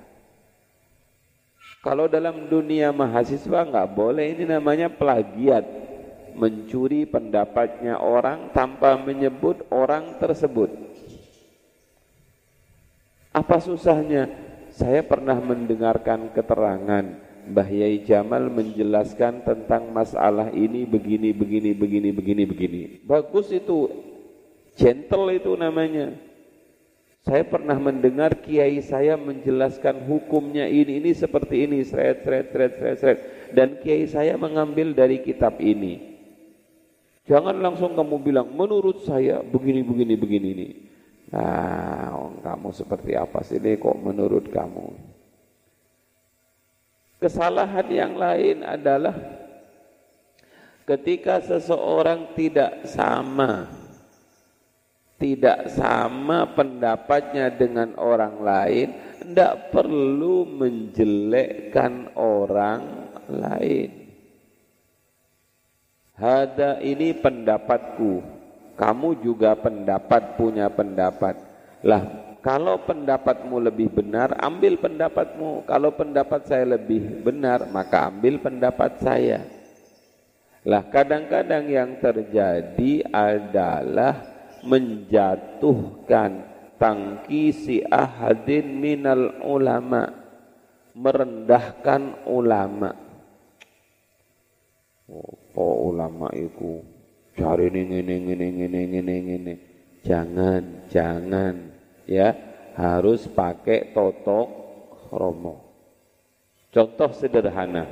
Kalau 1.86 2.10
dalam 2.10 2.50
dunia 2.50 2.90
mahasiswa 2.90 3.62
nggak 3.62 3.94
boleh, 3.94 4.34
ini 4.34 4.50
namanya 4.50 4.90
plagiat. 4.90 5.62
Mencuri 6.36 7.06
pendapatnya 7.08 7.96
orang 8.02 8.50
tanpa 8.50 8.98
menyebut 8.98 9.62
orang 9.70 10.18
tersebut. 10.18 10.68
Apa 13.30 13.56
susahnya? 13.62 14.45
Saya 14.76 15.00
pernah 15.00 15.40
mendengarkan 15.40 16.36
keterangan 16.36 17.04
Mbah 17.48 17.70
Yai 17.72 18.04
Jamal 18.04 18.52
menjelaskan 18.52 19.40
tentang 19.40 19.88
masalah 19.88 20.52
ini 20.52 20.84
begini, 20.84 21.32
begini, 21.32 21.72
begini, 21.72 22.12
begini, 22.12 22.42
begini. 22.44 22.82
Bagus 23.08 23.48
itu 23.56 23.88
Gentle 24.76 25.40
itu 25.40 25.56
namanya. 25.56 26.12
Saya 27.24 27.42
pernah 27.48 27.74
mendengar 27.80 28.38
kiai 28.44 28.78
saya 28.84 29.16
menjelaskan 29.16 30.04
hukumnya 30.06 30.68
ini, 30.68 31.00
ini 31.02 31.10
seperti 31.16 31.64
ini, 31.66 31.82
seret, 31.82 32.22
seret, 32.22 32.52
seret, 32.52 32.72
seret, 32.76 32.96
seret. 33.00 33.18
Dan 33.56 33.80
kiai 33.80 34.04
saya 34.06 34.36
mengambil 34.36 34.92
dari 34.92 35.24
kitab 35.24 35.56
ini. 35.58 36.20
Jangan 37.26 37.58
langsung 37.58 37.96
kamu 37.98 38.22
bilang, 38.22 38.52
menurut 38.52 39.02
saya 39.02 39.42
begini, 39.42 39.82
begini, 39.82 40.14
begini 40.14 40.48
ini. 40.52 40.68
Nah, 41.26 42.14
kamu 42.42 42.70
seperti 42.70 43.18
apa 43.18 43.42
sih 43.42 43.58
ini 43.58 43.74
kok 43.78 43.98
menurut 43.98 44.46
kamu? 44.50 44.94
Kesalahan 47.18 47.88
yang 47.90 48.14
lain 48.14 48.62
adalah 48.62 49.16
ketika 50.86 51.42
seseorang 51.42 52.36
tidak 52.38 52.86
sama 52.86 53.66
tidak 55.16 55.72
sama 55.72 56.44
pendapatnya 56.52 57.48
dengan 57.48 57.96
orang 57.96 58.36
lain, 58.44 58.88
tidak 59.24 59.72
perlu 59.72 60.44
menjelekkan 60.44 62.12
orang 62.16 63.08
lain. 63.32 64.12
Hada 66.16 66.80
ini 66.80 67.16
pendapatku, 67.16 68.24
kamu 68.76 69.24
juga 69.24 69.56
pendapat 69.56 70.36
punya 70.36 70.68
pendapat. 70.70 71.34
Lah 71.82 72.24
Kalau 72.46 72.78
pendapatmu 72.78 73.58
lebih 73.58 73.90
benar, 73.90 74.38
ambil 74.38 74.78
pendapatmu. 74.78 75.66
Kalau 75.66 75.90
pendapat 75.98 76.46
saya 76.46 76.78
lebih 76.78 77.26
benar, 77.26 77.66
maka 77.74 78.06
ambil 78.06 78.38
pendapat 78.38 79.02
saya. 79.02 79.42
Lah 80.62 80.86
kadang-kadang 80.86 81.66
yang 81.66 81.98
terjadi 81.98 83.02
adalah 83.10 84.22
menjatuhkan 84.62 86.46
tangkisi 86.78 87.82
ahadin 87.86 88.78
minal 88.78 89.42
ulama 89.42 90.26
merendahkan 90.96 92.24
ulama 92.24 92.96
oh, 95.12 95.76
ulama 95.92 96.32
itu 96.32 96.80
cari 97.36 97.68
ini 97.68 98.00
ini 98.00 98.16
ini 98.32 98.48
ini 98.64 98.82
ini 98.88 99.16
ini 99.36 99.54
jangan 100.00 100.88
jangan 100.88 101.54
ya. 102.08 102.32
Harus 102.76 103.24
pakai 103.24 103.96
totok 103.96 104.48
romo 105.08 105.64
contoh 106.76 107.08
sederhana. 107.16 107.88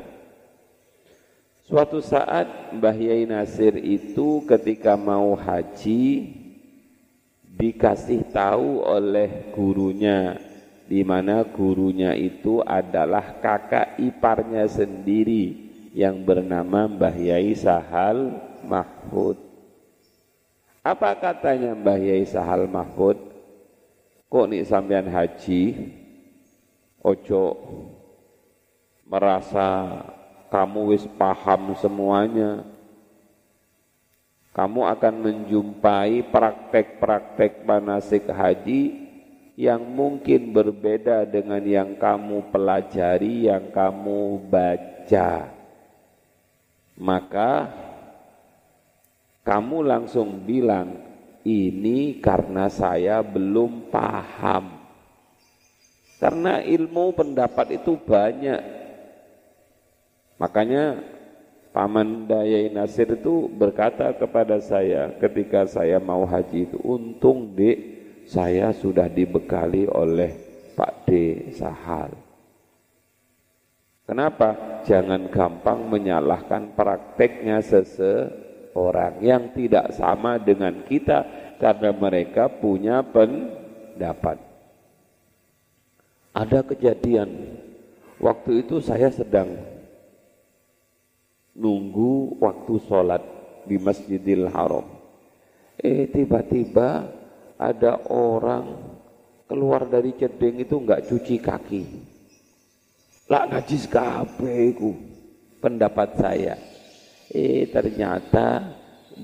Suatu 1.65 2.05
saat 2.05 2.77
Mbah 2.77 2.93
Yai 2.93 3.25
Nasir 3.25 3.81
itu 3.81 4.45
ketika 4.45 5.01
mau 5.01 5.33
haji 5.33 6.29
dikasih 7.49 8.29
tahu 8.29 8.85
oleh 8.85 9.49
gurunya 9.57 10.37
di 10.85 11.01
mana 11.01 11.41
gurunya 11.49 12.13
itu 12.13 12.61
adalah 12.61 13.41
kakak 13.41 13.97
iparnya 13.97 14.69
sendiri 14.69 15.73
yang 15.97 16.21
bernama 16.21 16.85
Mbah 16.85 17.17
Yai 17.17 17.57
Sahal 17.57 18.37
Mahfud. 18.64 19.37
Apa 20.81 21.16
katanya 21.16 21.77
Mbah 21.77 22.00
Yai 22.00 22.24
Sahal 22.24 22.64
Mahfud? 22.68 23.16
Kok 24.33 24.46
nih 24.50 24.66
sampean 24.66 25.07
haji 25.07 25.92
ojo 27.05 27.44
merasa 29.07 30.00
kamu 30.48 30.96
wis 30.96 31.05
paham 31.20 31.77
semuanya 31.79 32.64
kamu 34.55 34.87
akan 34.87 35.14
menjumpai 35.18 36.31
praktek-praktek 36.31 37.66
manasik 37.66 38.31
haji 38.31 39.05
yang 39.59 39.83
mungkin 39.83 40.55
berbeda 40.55 41.27
dengan 41.27 41.59
yang 41.62 41.98
kamu 41.98 42.55
pelajari, 42.55 43.50
yang 43.50 43.74
kamu 43.74 44.46
baca. 44.46 45.50
Maka 46.94 47.66
kamu 49.45 49.85
langsung 49.85 50.43
bilang, 50.49 50.97
ini 51.45 52.19
karena 52.25 52.73
saya 52.73 53.21
belum 53.21 53.93
paham. 53.93 54.81
Karena 56.17 56.65
ilmu 56.65 57.13
pendapat 57.13 57.77
itu 57.77 58.01
banyak. 58.01 58.61
Makanya 60.41 60.97
Paman 61.75 62.25
Dayai 62.25 62.73
Nasir 62.73 63.19
itu 63.19 63.51
berkata 63.51 64.09
kepada 64.17 64.63
saya 64.63 65.13
ketika 65.21 65.69
saya 65.69 66.01
mau 66.01 66.25
haji 66.25 66.71
itu, 66.71 66.79
untung 66.81 67.53
dek 67.53 67.77
saya 68.25 68.73
sudah 68.73 69.11
dibekali 69.11 69.85
oleh 69.91 70.33
Pak 70.73 71.05
D 71.05 71.11
Sahal. 71.53 72.15
Kenapa? 74.09 74.81
Jangan 74.87 75.29
gampang 75.29 75.91
menyalahkan 75.91 76.77
prakteknya 76.77 77.59
seseorang 78.75 79.23
yang 79.23 79.55
tidak 79.55 79.95
sama 79.95 80.43
dengan 80.43 80.83
kita 80.83 81.23
karena 81.63 81.95
mereka 81.95 82.51
punya 82.51 83.07
pendapat. 83.07 84.43
Ada 86.35 86.67
kejadian, 86.67 87.55
waktu 88.19 88.67
itu 88.67 88.83
saya 88.83 89.15
sedang 89.15 89.55
nunggu 91.55 92.43
waktu 92.43 92.75
sholat 92.91 93.23
di 93.63 93.79
Masjidil 93.79 94.51
Haram. 94.51 94.91
Eh 95.79 96.11
tiba-tiba 96.11 97.07
ada 97.55 98.03
orang 98.11 98.99
keluar 99.47 99.87
dari 99.87 100.19
cedeng 100.19 100.59
itu 100.59 100.75
enggak 100.83 101.07
cuci 101.07 101.39
kaki. 101.39 101.83
Lah 103.31 103.47
najis 103.47 103.87
kabeh 103.87 104.75
pendapat 105.63 106.19
saya. 106.19 106.74
Eh 107.33 107.71
ternyata 107.73 108.75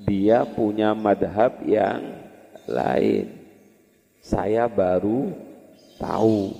dia 0.07 0.47
punya 0.47 0.95
madhab 0.95 1.61
yang 1.67 2.01
lain. 2.71 3.27
Saya 4.21 4.69
baru 4.69 5.33
tahu. 5.99 6.55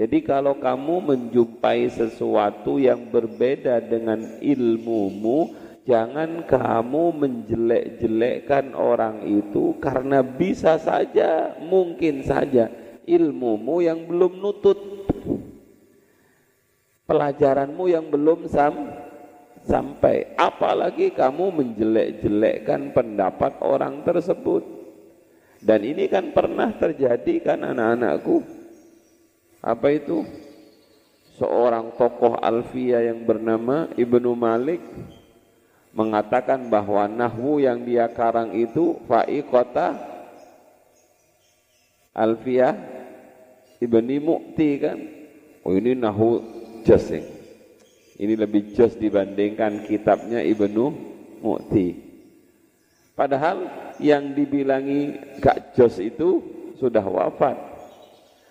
Jadi 0.00 0.24
kalau 0.24 0.56
kamu 0.56 1.12
menjumpai 1.12 1.92
sesuatu 1.92 2.80
yang 2.80 3.12
berbeda 3.12 3.84
dengan 3.84 4.40
ilmumu, 4.40 5.52
jangan 5.84 6.48
kamu 6.48 7.04
menjelek-jelekkan 7.20 8.72
orang 8.72 9.28
itu 9.28 9.76
karena 9.76 10.24
bisa 10.24 10.80
saja, 10.80 11.52
mungkin 11.60 12.24
saja 12.24 12.72
ilmumu 13.04 13.84
yang 13.84 14.08
belum 14.08 14.40
nutut. 14.40 14.78
Pelajaranmu 17.04 17.84
yang 17.90 18.06
belum 18.06 18.46
sam 18.46 18.72
sampai. 19.64 20.36
Apalagi 20.36 21.12
kamu 21.12 21.52
menjelek-jelekkan 21.52 22.92
pendapat 22.96 23.60
orang 23.60 24.04
tersebut. 24.04 24.62
Dan 25.60 25.84
ini 25.84 26.08
kan 26.08 26.32
pernah 26.32 26.72
terjadi 26.72 27.52
kan 27.52 27.60
anak-anakku 27.60 28.40
apa 29.60 29.88
itu? 29.92 30.24
Seorang 31.36 31.96
tokoh 31.96 32.36
Alfia 32.36 33.00
yang 33.00 33.24
bernama 33.24 33.88
Ibnu 33.96 34.36
Malik 34.36 34.80
mengatakan 35.96 36.68
bahwa 36.68 37.08
nahwu 37.08 37.64
yang 37.64 37.80
dia 37.80 38.08
karang 38.12 38.52
itu 38.52 39.00
fa'i 39.08 39.40
kota 39.48 39.96
Alfia 42.12 42.76
Ibni 43.80 44.20
Mukti 44.20 44.80
kan. 44.80 45.00
Oh 45.64 45.72
ini 45.72 45.96
nahwu 45.96 46.44
ya. 46.84 47.39
Ini 48.20 48.36
lebih 48.36 48.76
jos 48.76 49.00
dibandingkan 49.00 49.88
kitabnya 49.88 50.44
Ibnu 50.44 50.84
Mukti. 51.40 51.96
Padahal 53.16 53.64
yang 53.96 54.36
dibilangi 54.36 55.16
Kak 55.40 55.72
Jos 55.72 55.96
itu 55.96 56.44
sudah 56.76 57.00
wafat. 57.00 57.56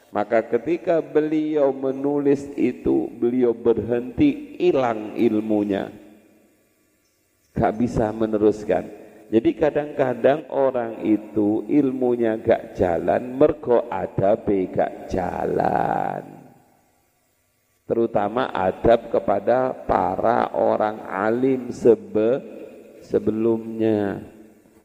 Maka 0.10 0.42
ketika 0.50 1.06
beliau 1.06 1.70
menulis 1.70 2.50
itu, 2.58 3.14
beliau 3.14 3.54
berhenti, 3.54 4.58
hilang 4.58 5.14
ilmunya. 5.14 5.94
Gak 7.54 7.78
bisa 7.78 8.10
meneruskan. 8.10 8.90
Jadi 9.30 9.54
kadang-kadang 9.54 10.50
orang 10.50 11.06
itu 11.06 11.62
ilmunya 11.70 12.42
gak 12.42 12.74
jalan, 12.74 13.38
mergo 13.38 13.86
ada 13.94 14.34
gak 14.74 15.14
jalan. 15.14 16.39
Terutama 17.90 18.54
adab 18.54 19.10
kepada 19.10 19.74
para 19.74 20.54
orang 20.54 21.10
alim 21.10 21.74
sebe 21.74 22.38
sebelumnya. 23.02 24.22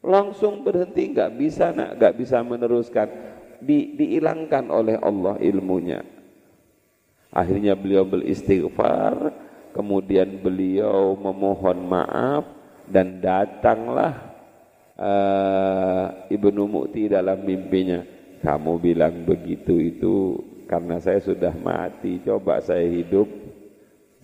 Langsung 0.00 0.64
berhenti, 0.64 1.12
gak 1.12 1.36
bisa 1.36 1.68
nak, 1.76 2.00
gak 2.00 2.16
bisa 2.16 2.40
meneruskan 2.40 3.12
di, 3.60 3.92
dihilangkan 3.92 4.72
oleh 4.72 4.96
Allah 4.96 5.36
ilmunya. 5.36 6.00
Akhirnya 7.28 7.76
beliau 7.76 8.08
beristighfar, 8.08 9.36
kemudian 9.76 10.40
beliau 10.40 11.12
memohon 11.12 11.84
maaf 11.84 12.48
dan 12.88 13.20
datanglah 13.20 14.32
uh, 14.96 16.24
Ibnu 16.32 16.64
Mukti 16.72 17.12
dalam 17.12 17.44
mimpinya. 17.44 18.00
Kamu 18.40 18.80
bilang 18.80 19.28
begitu 19.28 19.76
itu 19.76 20.36
karena 20.74 20.98
saya 20.98 21.22
sudah 21.22 21.54
mati, 21.54 22.18
coba 22.26 22.58
saya 22.58 22.82
hidup, 22.82 23.30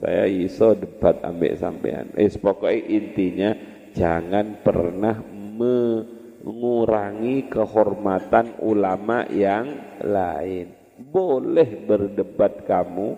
saya 0.02 0.26
iso 0.26 0.74
debat 0.74 1.22
ambek 1.22 1.54
sampean. 1.54 2.10
Eh 2.18 2.26
pokoknya 2.26 2.90
intinya 2.90 3.50
jangan 3.94 4.58
pernah 4.58 5.22
me 5.30 6.02
mengurangi 6.42 7.46
kehormatan 7.46 8.58
ulama 8.66 9.30
yang 9.30 9.94
lain. 10.02 10.74
Boleh 10.98 11.86
berdebat 11.86 12.66
kamu, 12.66 13.14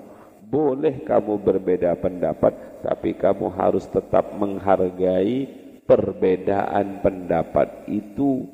boleh 0.52 1.00
kamu 1.00 1.40
berbeda 1.40 1.96
pendapat, 1.96 2.84
tapi 2.84 3.16
kamu 3.16 3.48
harus 3.48 3.88
tetap 3.88 4.36
menghargai 4.36 5.48
perbedaan 5.88 7.00
pendapat 7.00 7.88
itu. 7.88 8.44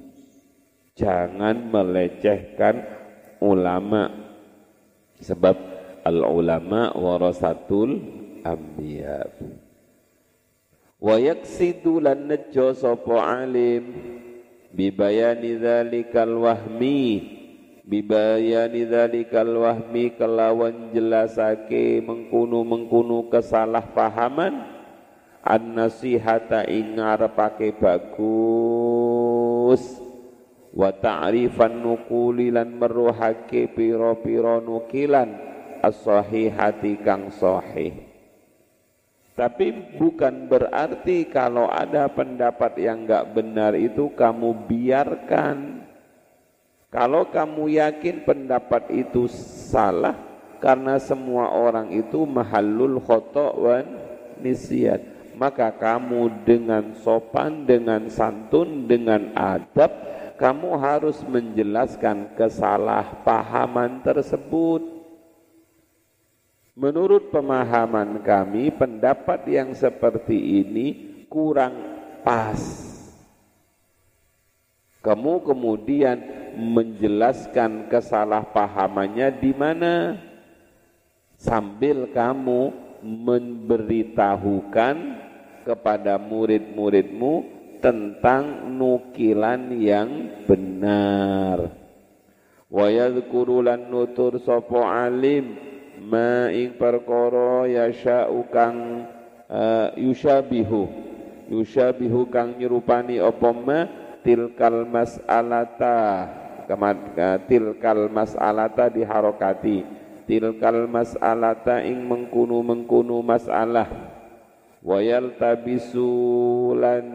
Jangan 0.95 1.67
melecehkan 1.67 2.87
ulama. 3.43 4.28
Sebab 5.19 5.57
al-ulama 6.07 6.95
warasatul 6.95 7.99
anbiya. 8.47 9.27
Wa 10.99 11.15
yaksidu 11.19 12.03
lan 12.03 12.27
najjo 12.27 12.75
alim 13.23 13.85
bibayani 14.75 15.59
dzalikal 15.59 16.43
wahmi 16.43 17.03
bibayani 17.87 18.83
dzalikal 18.83 19.63
wahmi 19.63 20.19
kelawan 20.19 20.91
jelasake 20.91 22.03
mengkunu-mengkunu 22.03 23.31
kesalahpahaman 23.31 24.55
an 25.47 25.63
nasihata 25.73 26.67
ing 26.67 26.99
ngarepake 26.99 27.79
bagus 27.79 30.08
wa 30.79 30.95
ta'rifan 30.95 31.83
nukuli 31.83 32.55
lan 32.55 32.79
meruhake 32.79 33.67
pira-pira 33.75 34.63
nukilan 34.63 35.27
as-sahihati 35.83 37.03
kang 37.03 37.35
sahih. 37.35 38.07
Tapi 39.35 39.99
bukan 39.99 40.51
berarti 40.51 41.27
kalau 41.31 41.67
ada 41.71 42.07
pendapat 42.11 42.79
yang 42.79 43.07
enggak 43.07 43.27
benar 43.35 43.75
itu 43.75 44.11
kamu 44.15 44.67
biarkan. 44.67 45.87
Kalau 46.91 47.31
kamu 47.31 47.79
yakin 47.79 48.27
pendapat 48.27 48.91
itu 48.91 49.31
salah 49.31 50.19
karena 50.59 50.99
semua 50.99 51.55
orang 51.55 51.95
itu 51.95 52.27
mahallul 52.27 52.99
khoto' 52.99 53.63
wan 53.63 53.87
nisyan, 54.43 55.07
maka 55.39 55.71
kamu 55.71 56.43
dengan 56.43 56.99
sopan, 56.99 57.63
dengan 57.63 58.11
santun, 58.11 58.91
dengan 58.91 59.31
adab 59.39 60.09
kamu 60.39 60.79
harus 60.79 61.19
menjelaskan 61.27 62.39
kesalahpahaman 62.39 64.07
tersebut. 64.07 64.87
Menurut 66.79 67.35
pemahaman 67.35 68.23
kami, 68.23 68.71
pendapat 68.71 69.51
yang 69.51 69.75
seperti 69.75 70.63
ini 70.63 70.87
kurang 71.27 71.75
pas 72.23 72.89
kamu 74.99 75.41
kemudian 75.47 76.19
menjelaskan 76.59 77.87
kesalahpahamannya 77.87 79.31
di 79.39 79.55
mana 79.55 80.19
sambil 81.39 82.11
kamu 82.11 82.75
memberitahukan 83.01 84.97
kepada 85.63 86.19
murid-muridmu 86.19 87.58
tentang 87.79 88.75
nukilan 88.75 89.73
yang 89.75 90.45
benar. 90.47 91.73
Wa 92.69 92.87
yadhkuru 92.93 93.65
lan 93.65 93.89
nutur 93.89 94.37
sapa 94.45 95.09
alim 95.09 95.57
ma 96.05 96.53
ing 96.53 96.77
perkara 96.77 97.65
yasha'u 97.65 98.45
kang 98.53 99.09
uh, 99.49 99.97
yushabihu 99.97 100.85
yushabihu 101.49 102.29
kang 102.29 102.61
nyerupani 102.61 103.19
apa 103.23 103.51
ma? 103.57 103.89
Tilkal 104.21 104.85
mas'alata. 104.85 106.29
Tilkal 107.49 108.13
mas'alata 108.13 108.93
diharokati. 108.93 109.89
Tilkal 110.29 110.85
mas'alata 110.85 111.81
ing 111.81 112.05
mengkunu 112.05 112.61
mengkunu 112.61 113.25
masalah. 113.25 113.89
Wayal 114.85 115.41
tabisulan 115.41 117.07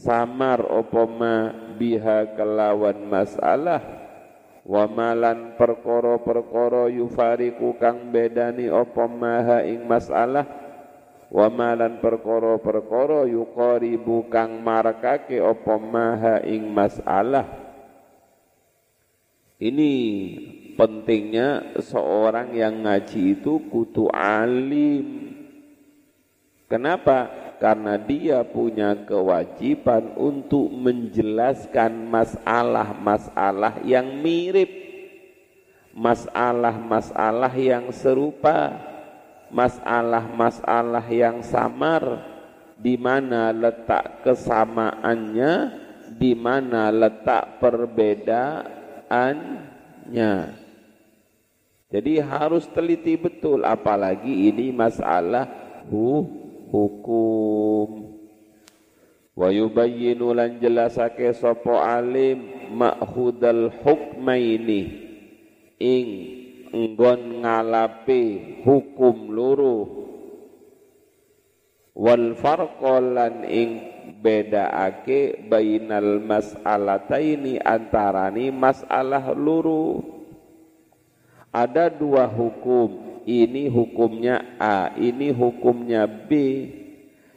samar 0.00 0.64
opoma 0.64 1.52
biha 1.76 2.32
kelawan 2.32 3.04
masalah. 3.04 3.84
Wa 4.64 4.88
malan 4.88 5.56
perkara-perkara 5.56 6.88
yufariku 6.92 7.76
kang 7.76 8.08
bedani 8.08 8.72
opoma 8.72 9.44
ha 9.44 9.58
ing 9.64 9.84
masalah. 9.84 10.48
Wa 11.30 11.46
malan 11.46 12.02
perkara-perkara 12.02 13.28
yuqaribu 13.30 14.26
kang 14.32 14.58
marakake 14.66 15.38
apa 15.38 15.74
maha 15.78 16.42
ing 16.42 16.66
masalah. 16.74 17.46
Ini 19.60 19.92
pentingnya 20.74 21.78
seorang 21.78 22.56
yang 22.56 22.82
ngaji 22.82 23.38
itu 23.38 23.62
kutu 23.70 24.10
alim. 24.10 25.30
Kenapa 26.66 27.49
karena 27.60 28.00
dia 28.00 28.40
punya 28.40 28.96
kewajiban 29.04 30.16
untuk 30.16 30.72
menjelaskan 30.72 32.08
masalah-masalah 32.08 33.84
yang 33.84 34.08
mirip. 34.24 34.72
Masalah-masalah 35.92 37.52
yang 37.60 37.92
serupa. 37.92 38.80
Masalah-masalah 39.52 41.04
yang 41.12 41.44
samar. 41.44 42.24
Di 42.80 42.96
mana 42.96 43.52
letak 43.52 44.24
kesamaannya 44.24 45.76
di 46.16 46.32
mana 46.34 46.90
letak 46.90 47.62
perbedaannya. 47.62 50.34
Jadi 51.90 52.22
harus 52.22 52.70
teliti 52.70 53.18
betul 53.18 53.66
apalagi 53.66 54.46
ini 54.48 54.70
masalah 54.70 55.50
hu 55.90 56.39
hukum. 56.70 58.14
Wa 59.34 59.50
yubayyinu 59.50 60.30
lan 60.32 60.62
jelasake 60.62 61.34
sapa 61.34 61.98
alim 61.98 62.70
ma'khudal 62.74 63.74
hukmaini. 63.82 64.82
Ing 65.80 66.06
nggon 66.70 67.42
ngalapi 67.42 68.22
hukum 68.62 69.34
luru 69.34 70.00
wal 71.98 72.38
farqalan 72.38 73.42
ing 73.42 73.70
bedaake 74.22 75.50
bainal 75.50 76.22
mas'alataini 76.22 77.58
antarani 77.58 78.54
masalah 78.54 79.34
luru 79.34 79.98
ada 81.50 81.90
dua 81.90 82.30
hukum 82.30 83.09
ini 83.30 83.70
hukumnya 83.70 84.58
A 84.58 84.90
ini 84.98 85.30
hukumnya 85.30 86.10
B. 86.10 86.30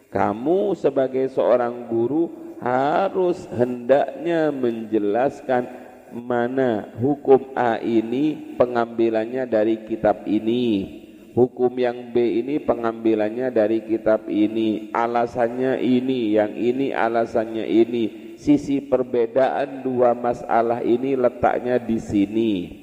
Kamu 0.10 0.73
sebagai 0.77 1.29
seorang 1.29 1.89
guru 1.89 2.58
harus 2.62 3.45
hendaknya 3.49 4.49
menjelaskan 4.53 5.65
mana 6.13 6.93
hukum 7.01 7.53
A 7.58 7.82
ini 7.82 8.58
pengambilannya 8.58 9.45
dari 9.45 9.86
kitab 9.86 10.25
ini. 10.25 11.01
Hukum 11.34 11.73
yang 11.82 12.13
B 12.13 12.45
ini 12.45 12.62
pengambilannya 12.62 13.49
dari 13.49 13.82
kitab 13.82 14.29
ini. 14.29 14.93
Alasannya 14.93 15.82
ini 15.82 16.38
yang 16.38 16.53
ini 16.53 16.93
alasannya 16.93 17.65
ini. 17.65 18.38
Sisi 18.38 18.86
perbedaan 18.86 19.82
dua 19.82 20.13
masalah 20.13 20.86
ini 20.86 21.17
letaknya 21.17 21.82
di 21.82 21.97
sini 21.97 22.82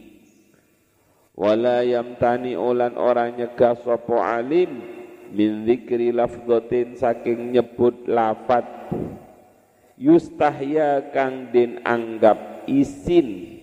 wala 1.34 1.82
yamtani 1.86 2.54
ulan 2.58 2.94
orang 2.98 3.38
nyegah 3.38 3.78
sopo 3.80 4.18
alim 4.18 4.82
min 5.30 5.64
zikri 5.66 6.10
lafdotin 6.10 6.98
saking 6.98 7.54
nyebut 7.54 8.06
lafat 8.10 8.66
yustahya 9.94 11.12
kang 11.14 11.54
din 11.54 11.78
anggap 11.86 12.66
isin 12.66 13.60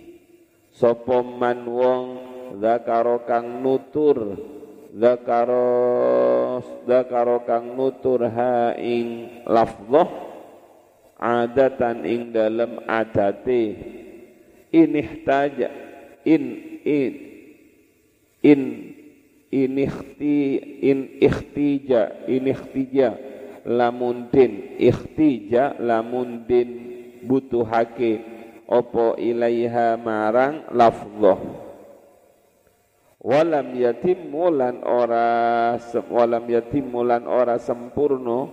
sapa 0.72 1.26
man 1.26 1.68
wong 1.68 2.04
zakaro 2.64 3.28
kang 3.28 3.60
nutur 3.60 4.40
zakaro 4.96 6.64
zakaro 6.88 7.44
kang 7.44 7.76
nutur 7.76 8.26
ha 8.32 8.72
ing 8.80 9.44
lafdhah 9.44 10.28
adatan 11.18 12.06
ing 12.06 12.30
dalam 12.30 12.78
adate. 12.86 13.64
In 14.68 14.94
ihtaja 14.94 15.72
in 16.28 16.44
in 16.84 17.27
in 18.52 18.62
in 19.52 19.74
ikhti 19.76 20.40
in 20.90 21.00
ikhtija 21.28 22.28
in 22.32 22.48
ikhtija 22.48 23.10
lamun 23.68 24.32
din 24.32 24.80
ikhtija 24.80 25.76
lamun 25.80 26.48
din 26.48 26.70
butuhake 27.28 28.24
opo 28.68 29.16
ilaiha 29.20 30.00
marang 30.00 30.68
lafdhah 30.72 31.40
walam 33.24 33.76
yatim 33.76 34.32
mulan 34.32 34.80
ora 34.84 35.76
walam 36.12 36.48
yatim 36.48 36.88
mulan 36.88 37.28
ora 37.28 37.60
sempurno 37.60 38.52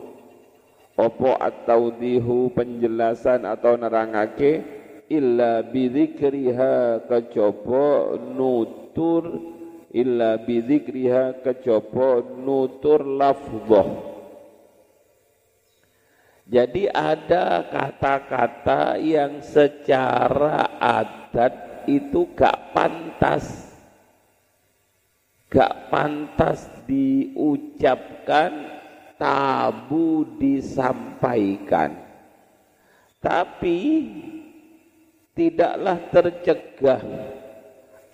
opo 0.99 1.35
atau 1.39 1.95
dihu 1.99 2.55
penjelasan 2.55 3.47
atau 3.47 3.75
nerangake 3.79 4.63
illa 5.11 5.63
bidzikriha 5.67 7.07
kejaba 7.11 8.19
nutur 8.35 9.23
illa 9.95 10.43
bidzikriha 10.43 11.47
kejaba 11.47 12.27
nutur 12.43 13.07
lafdhah 13.07 14.15
jadi 16.45 16.93
ada 16.93 17.65
kata-kata 17.73 19.01
yang 19.01 19.41
secara 19.41 20.77
adat 20.77 21.89
itu 21.89 22.29
gak 22.37 22.77
pantas. 22.77 23.73
Gak 25.49 25.89
pantas 25.89 26.69
diucapkan, 26.85 28.53
tabu 29.17 30.37
disampaikan. 30.37 31.97
Tapi 33.25 33.81
tidaklah 35.33 35.97
tercegah 36.13 37.01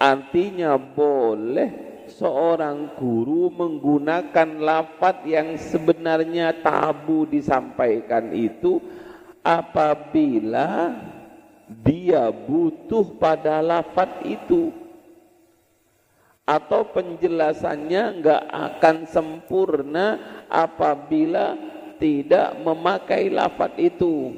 artinya 0.00 0.80
boleh 0.80 1.90
seorang 2.08 2.96
guru 2.96 3.52
menggunakan 3.52 4.58
lafat 4.58 5.28
yang 5.28 5.60
sebenarnya 5.60 6.56
tabu 6.64 7.28
disampaikan 7.28 8.32
itu 8.32 8.80
apabila 9.44 10.96
dia 11.70 12.32
butuh 12.32 13.14
pada 13.20 13.62
lafat 13.62 14.24
itu 14.26 14.74
atau 16.42 16.82
penjelasannya 16.90 18.02
enggak 18.18 18.42
akan 18.50 18.96
sempurna 19.06 20.18
apabila 20.50 21.54
tidak 22.02 22.58
memakai 22.58 23.30
lafat 23.30 23.78
itu. 23.78 24.34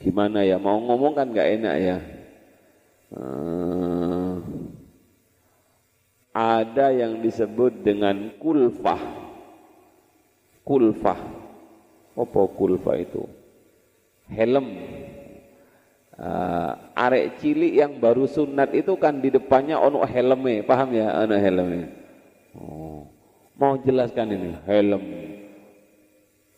Gimana 0.00 0.40
ya? 0.40 0.56
Mau 0.56 0.80
ngomong 0.80 1.12
kan 1.12 1.28
enggak 1.28 1.52
enak 1.60 1.76
ya? 1.76 1.98
Hmm, 3.06 4.42
ada 6.34 6.90
yang 6.90 7.22
disebut 7.22 7.86
dengan 7.86 8.34
kulfah. 8.42 9.02
Kulfah. 10.66 11.20
Apa 12.16 12.40
kulfah 12.50 12.96
itu? 12.98 13.22
Helm 14.26 14.66
uh, 16.20 16.72
arek 16.96 17.38
cilik 17.40 17.72
yang 17.76 17.92
baru 18.00 18.24
sunat 18.26 18.72
itu 18.72 18.96
kan 18.96 19.20
di 19.20 19.30
depannya 19.30 19.78
ono 19.80 20.02
helme, 20.04 20.64
paham 20.64 20.88
ya? 20.96 21.12
Ono 21.24 21.36
helme. 21.36 21.80
Oh. 22.56 23.00
Mau 23.56 23.80
jelaskan 23.80 24.36
ini 24.36 24.50
helm. 24.68 25.02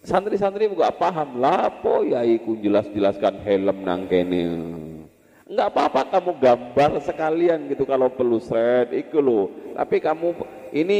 Santri-santri 0.03 0.71
juga 0.71 0.91
paham 0.95 1.39
lapo 1.43 2.03
ya 2.07 2.23
ikut 2.27 2.59
jelas-jelaskan 2.63 3.43
helm 3.43 3.87
nang 3.87 4.07
kene. 4.11 4.43
Enggak 5.49 5.69
apa-apa 5.73 6.01
kamu 6.13 6.33
gambar 6.37 6.91
sekalian 7.01 7.73
gitu 7.73 7.89
kalau 7.89 8.13
perlu 8.13 8.37
set 8.37 8.93
iku 8.93 9.25
lo. 9.25 9.43
Tapi 9.73 9.97
kamu 9.97 10.37
ini 10.77 10.99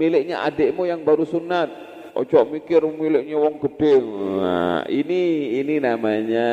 miliknya 0.00 0.40
adikmu 0.48 0.88
yang 0.88 1.04
baru 1.04 1.28
sunat. 1.28 1.68
Ojo 2.16 2.44
mikir 2.48 2.80
miliknya 2.88 3.36
wong 3.36 3.60
gede. 3.60 4.00
Nah, 4.40 4.84
ini 4.88 5.54
ini 5.60 5.76
namanya 5.76 6.48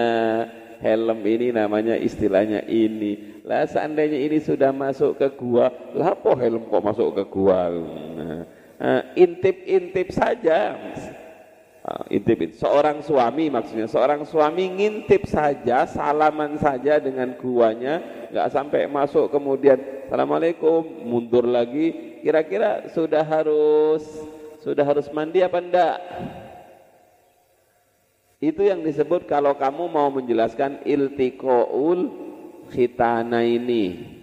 helm 0.83 1.19
ini 1.23 1.51
namanya 1.55 1.95
istilahnya 1.95 2.67
ini. 2.67 3.43
Lah 3.47 3.63
seandainya 3.67 4.19
ini 4.19 4.39
sudah 4.43 4.75
masuk 4.75 5.19
ke 5.19 5.27
gua, 5.35 5.71
lah 5.95 6.15
apa 6.15 6.31
helm 6.43 6.67
kok 6.67 6.83
masuk 6.83 7.15
ke 7.15 7.23
gua? 7.27 7.71
Nah, 7.71 8.43
uh, 8.83 9.01
intip-intip 9.15 10.11
saja. 10.11 10.75
Uh, 11.89 12.05
intip 12.13 12.37
seorang 12.53 13.01
suami 13.01 13.49
maksudnya 13.49 13.89
seorang 13.89 14.21
suami 14.21 14.77
ngintip 14.77 15.25
saja 15.25 15.89
salaman 15.89 16.53
saja 16.61 17.01
dengan 17.01 17.33
guanya 17.33 17.97
nggak 18.29 18.51
sampai 18.53 18.85
masuk 18.85 19.33
kemudian 19.33 20.05
assalamualaikum 20.05 20.85
mundur 20.85 21.49
lagi 21.49 22.19
kira-kira 22.21 22.93
sudah 22.93 23.25
harus 23.25 24.05
sudah 24.61 24.85
harus 24.85 25.09
mandi 25.09 25.41
apa 25.41 25.57
enggak 25.57 25.97
itu 28.39 28.63
yang 28.63 28.79
disebut 28.85 29.27
kalau 29.27 29.51
kamu 29.57 29.91
mau 29.91 30.07
menjelaskan 30.07 30.79
iltikoul 30.87 32.07
khitana 32.71 33.43
ini. 33.43 34.15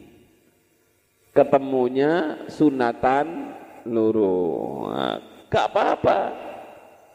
Ketemunya 1.36 2.44
sunatan 2.48 3.52
luru. 3.84 4.88
Nah, 4.88 5.20
gak 5.52 5.68
apa-apa. 5.68 6.18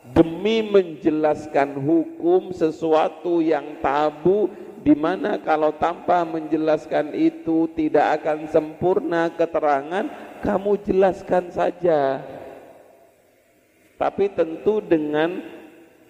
Demi 0.01 0.65
menjelaskan 0.65 1.77
hukum 1.77 2.49
sesuatu 2.49 3.37
yang 3.37 3.77
tabu 3.85 4.49
di 4.81 4.97
mana 4.97 5.37
kalau 5.37 5.69
tanpa 5.77 6.25
menjelaskan 6.25 7.13
itu 7.13 7.69
tidak 7.77 8.21
akan 8.21 8.49
sempurna 8.49 9.29
keterangan, 9.29 10.09
kamu 10.41 10.81
jelaskan 10.81 11.53
saja. 11.53 12.17
Tapi 14.01 14.33
tentu 14.33 14.81
dengan 14.81 15.37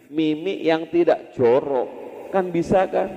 mimik 0.08 0.60
yang 0.64 0.88
tidak 0.88 1.36
jorok 1.36 1.88
kan 2.32 2.48
bisa 2.52 2.88
kan 2.88 3.12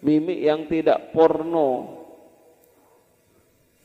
mimik 0.00 0.40
yang 0.40 0.64
tidak 0.68 1.12
porno 1.12 2.01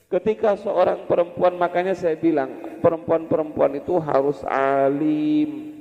ketika 0.07 0.55
seorang 0.55 1.07
perempuan 1.07 1.59
makanya 1.59 1.95
saya 1.95 2.15
bilang 2.15 2.79
perempuan-perempuan 2.79 3.79
itu 3.79 3.99
harus 3.99 4.43
alim. 4.47 5.75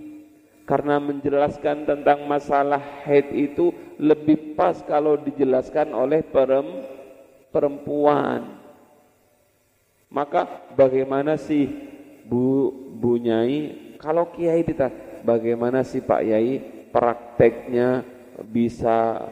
Karena 0.66 0.98
menjelaskan 0.98 1.86
tentang 1.86 2.26
masalah 2.26 2.82
haid 3.06 3.30
itu 3.30 3.70
lebih 4.02 4.58
pas 4.58 4.74
kalau 4.82 5.14
dijelaskan 5.14 5.94
oleh 5.94 6.26
perempuan. 7.54 8.58
Maka 10.10 10.66
bagaimana 10.74 11.38
sih 11.38 11.70
Bu 12.26 12.74
Bu 12.98 13.14
Nyai? 13.14 13.94
Kalau 14.02 14.26
kiai 14.34 14.66
ditanya 14.66 15.06
bagaimana 15.26 15.82
sih 15.82 15.98
Pak 15.98 16.22
Yai 16.22 16.62
prakteknya 16.94 18.06
bisa 18.46 19.26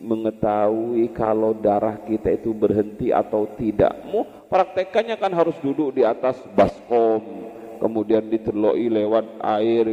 mengetahui 0.00 1.08
kalau 1.16 1.56
darah 1.56 1.96
kita 2.02 2.34
itu 2.34 2.52
berhenti 2.52 3.14
atau 3.14 3.48
tidak. 3.56 3.94
Mu 4.08 4.26
praktekannya 4.50 5.16
kan 5.16 5.32
harus 5.32 5.56
duduk 5.62 5.96
di 5.96 6.02
atas 6.04 6.38
baskom, 6.52 7.50
kemudian 7.80 8.26
diteloi 8.26 8.86
lewat 8.90 9.26
air. 9.40 9.86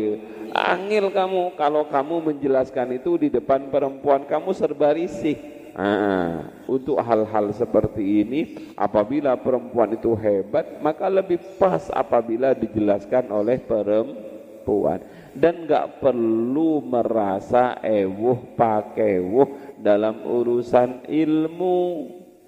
Angil 0.52 1.08
kamu 1.16 1.56
kalau 1.56 1.88
kamu 1.88 2.34
menjelaskan 2.34 3.00
itu 3.00 3.16
di 3.16 3.32
depan 3.32 3.72
perempuan 3.72 4.28
kamu 4.28 4.52
serba 4.52 4.92
risih. 4.92 5.40
Nah, 5.72 6.52
untuk 6.68 7.00
hal-hal 7.00 7.56
seperti 7.56 8.28
ini 8.28 8.76
apabila 8.76 9.40
perempuan 9.40 9.96
itu 9.96 10.12
hebat 10.20 10.84
maka 10.84 11.08
lebih 11.08 11.40
pas 11.56 11.88
apabila 11.96 12.52
dijelaskan 12.52 13.32
oleh 13.32 13.56
perempuan 13.64 14.31
perempuan 14.62 15.02
dan 15.34 15.66
nggak 15.66 15.98
perlu 15.98 16.86
merasa 16.86 17.82
ewuh 17.82 18.54
pakewuh 18.54 19.76
dalam 19.82 20.22
urusan 20.22 21.10
ilmu. 21.10 21.80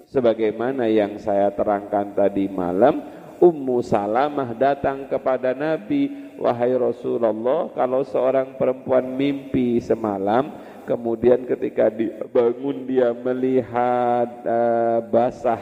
Sebagaimana 0.06 0.86
yang 0.86 1.18
saya 1.18 1.50
terangkan 1.50 2.14
tadi 2.14 2.46
malam 2.46 3.02
Ummu 3.42 3.82
Salamah 3.82 4.54
datang 4.54 5.10
kepada 5.10 5.58
Nabi 5.58 6.06
wahai 6.38 6.70
Rasulullah 6.78 7.66
kalau 7.74 8.06
seorang 8.06 8.54
perempuan 8.54 9.10
mimpi 9.10 9.82
semalam 9.82 10.54
kemudian 10.86 11.42
ketika 11.42 11.90
bangun 12.30 12.86
dia 12.86 13.10
melihat 13.10 14.28
uh, 14.46 14.98
basah 15.10 15.58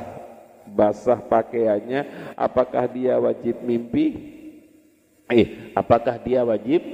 basah 0.68 1.16
pakaiannya 1.16 2.32
apakah 2.36 2.84
dia 2.92 3.16
wajib 3.16 3.64
mimpi 3.64 4.31
Eh, 5.32 5.72
apakah 5.72 6.20
dia 6.20 6.44
wajib 6.44 6.84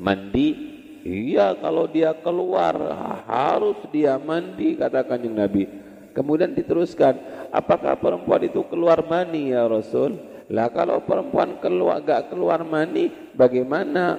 mandi? 0.00 0.72
Iya, 1.00 1.56
kalau 1.56 1.88
dia 1.88 2.12
keluar 2.12 2.76
harus 3.24 3.76
dia 3.88 4.20
mandi 4.20 4.76
kata 4.76 5.04
Kanjeng 5.04 5.36
Nabi. 5.36 5.64
Kemudian 6.12 6.52
diteruskan, 6.52 7.16
apakah 7.48 7.96
perempuan 7.96 8.44
itu 8.44 8.60
keluar 8.68 9.00
mani 9.06 9.54
ya 9.54 9.64
Rasul? 9.64 10.20
Lah 10.50 10.68
kalau 10.74 11.00
perempuan 11.06 11.62
keluar 11.62 12.02
gak 12.02 12.34
keluar 12.34 12.66
mani, 12.66 13.08
bagaimana 13.32 14.18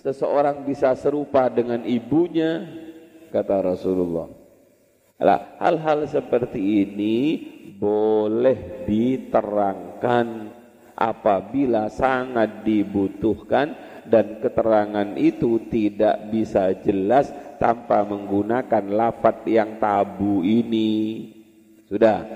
seseorang 0.00 0.64
bisa 0.64 0.96
serupa 0.96 1.46
dengan 1.52 1.84
ibunya? 1.84 2.64
Kata 3.28 3.60
Rasulullah. 3.60 4.26
Lah 5.20 5.60
hal-hal 5.60 6.08
seperti 6.08 6.88
ini 6.88 7.16
boleh 7.76 8.88
diterangkan 8.88 10.47
apabila 10.98 11.86
sangat 11.86 12.66
dibutuhkan 12.66 13.78
dan 14.02 14.42
keterangan 14.42 15.14
itu 15.14 15.62
tidak 15.70 16.26
bisa 16.34 16.74
jelas 16.82 17.30
tanpa 17.62 18.02
menggunakan 18.02 18.82
lafat 18.90 19.46
yang 19.46 19.78
tabu 19.78 20.42
ini. 20.42 20.90
Sudah. 21.86 22.26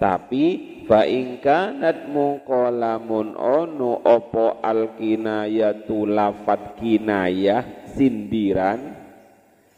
Tapi 0.00 0.44
fa 0.88 1.04
in 1.04 1.44
kanat 1.44 2.08
muqalamun 2.08 3.36
ono 3.36 4.00
opo 4.00 4.64
al 4.64 4.96
kinayatu 4.96 6.08
lafat 6.08 6.80
kinayah 6.80 7.84
sindiran 7.84 8.96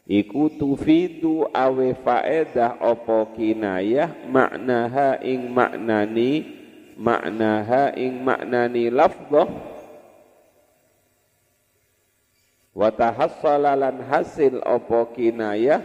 iku 0.07 0.47
tufidu 0.55 1.51
awe 1.51 1.90
faedah 2.07 2.78
opo 2.78 3.34
kinayah 3.34 4.30
maknaha 4.30 5.18
ing 5.26 5.51
maknani 5.51 6.62
maknaha 6.97 7.93
ing 7.97 8.20
maknani 8.22 8.88
lafdhah 8.93 9.49
wa 12.72 12.88
tahassalalan 12.93 14.01
hasil 14.07 14.61
apa 14.64 15.12
kinayah? 15.12 15.82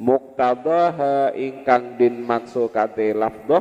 Muktadaha 0.00 1.36
ingkang 1.36 2.00
din 2.00 2.24
maksukate 2.24 3.12
lafdhah 3.12 3.60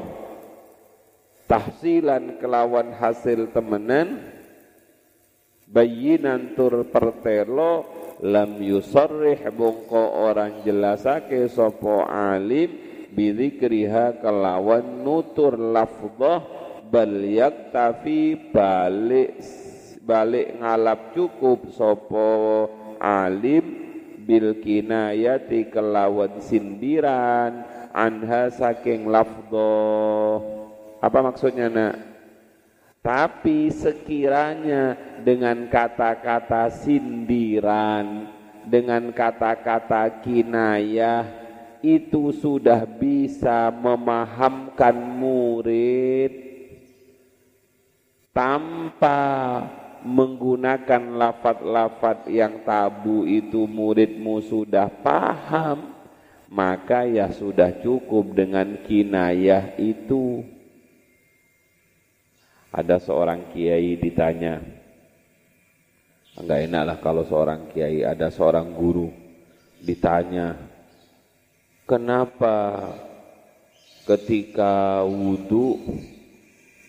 tahsilan 1.52 2.40
kelawan 2.40 2.96
hasil 2.96 3.52
temenan. 3.52 4.40
Bayinan 5.70 6.58
tur 6.58 6.82
pertelo 6.90 7.86
lam 8.26 8.58
yusarrih 8.58 9.38
bongko 9.54 10.26
orang 10.26 10.66
jelasake 10.66 11.46
sopo 11.46 12.02
alim 12.10 12.89
bidzikriha 13.14 14.22
kelawan 14.22 15.06
nutur 15.06 15.58
lafdhah 15.58 16.42
bal 16.90 17.16
yaktafi 17.22 18.50
balik 18.54 19.40
balik 20.04 20.58
ngalap 20.58 21.14
cukup 21.14 21.70
sopo 21.74 22.66
alim 22.98 23.66
bil 24.26 24.58
kinayati 24.62 25.70
kelawan 25.70 26.42
sindiran 26.42 27.66
anha 27.94 28.50
saking 28.50 29.10
lafdhah 29.10 30.60
apa 31.00 31.20
maksudnya 31.24 31.72
nak? 31.72 31.96
Tapi 33.00 33.72
sekiranya 33.72 35.16
dengan 35.24 35.72
kata-kata 35.72 36.68
sindiran, 36.68 38.28
dengan 38.68 39.16
kata-kata 39.16 40.20
kinayah, 40.20 41.39
itu 41.80 42.36
sudah 42.36 42.84
bisa 42.84 43.72
memahamkan 43.72 44.96
murid 44.96 46.32
tanpa 48.36 49.20
menggunakan 50.04 51.20
lafat-lafat 51.20 52.32
yang 52.32 52.64
tabu 52.64 53.28
itu 53.28 53.68
muridmu 53.68 54.40
sudah 54.40 54.88
paham, 55.04 55.92
maka 56.48 57.04
ya 57.04 57.28
sudah 57.32 57.84
cukup 57.84 58.32
dengan 58.32 58.80
kinayah 58.88 59.76
itu. 59.76 60.44
Ada 62.70 63.02
seorang 63.02 63.50
kiai 63.50 63.98
ditanya, 63.98 64.62
enggak 66.38 66.60
enak 66.70 66.84
lah 66.86 66.98
kalau 67.02 67.26
seorang 67.26 67.74
kiai, 67.74 68.06
ada 68.06 68.30
seorang 68.30 68.72
guru 68.78 69.10
ditanya, 69.82 70.69
kenapa 71.90 72.86
ketika 74.06 75.02
wudhu 75.02 75.82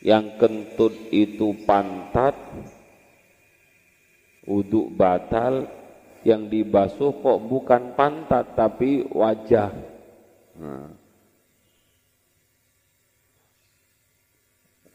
yang 0.05 0.37
kentut 0.37 0.93
itu 1.09 1.57
pantat, 1.65 2.37
wudhu 4.45 4.93
batal, 4.93 5.65
yang 6.21 6.53
dibasuh 6.53 7.17
kok 7.17 7.39
bukan 7.49 7.97
pantat 7.97 8.53
tapi 8.53 9.09
wajah. 9.09 9.73
Nah, 10.61 11.01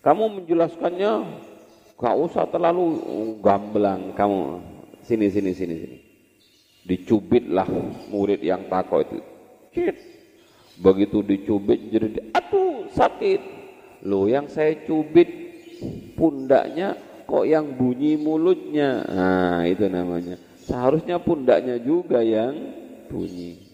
Kamu 0.06 0.38
menjelaskannya 0.38 1.12
gak 1.98 2.16
usah 2.30 2.46
terlalu 2.54 2.94
gamblang 3.42 4.14
kamu. 4.14 4.62
Sini 5.02 5.34
sini 5.34 5.50
sini 5.50 5.76
sini. 5.82 5.98
Dicubitlah 6.86 7.66
murid 8.14 8.46
yang 8.46 8.70
takut 8.70 9.10
itu. 9.10 9.35
Cit. 9.76 9.96
Begitu 10.80 11.20
dicubit 11.20 11.92
jadi 11.92 12.32
aduh 12.32 12.88
sakit. 12.96 13.42
Lo 14.08 14.32
yang 14.32 14.48
saya 14.48 14.80
cubit 14.88 15.28
pundaknya 16.16 16.96
kok 17.28 17.44
yang 17.44 17.76
bunyi 17.76 18.16
mulutnya. 18.16 19.04
Nah, 19.04 19.60
itu 19.68 19.92
namanya. 19.92 20.40
Seharusnya 20.62 21.20
pundaknya 21.20 21.76
juga 21.82 22.24
yang 22.24 22.56
bunyi. 23.12 23.66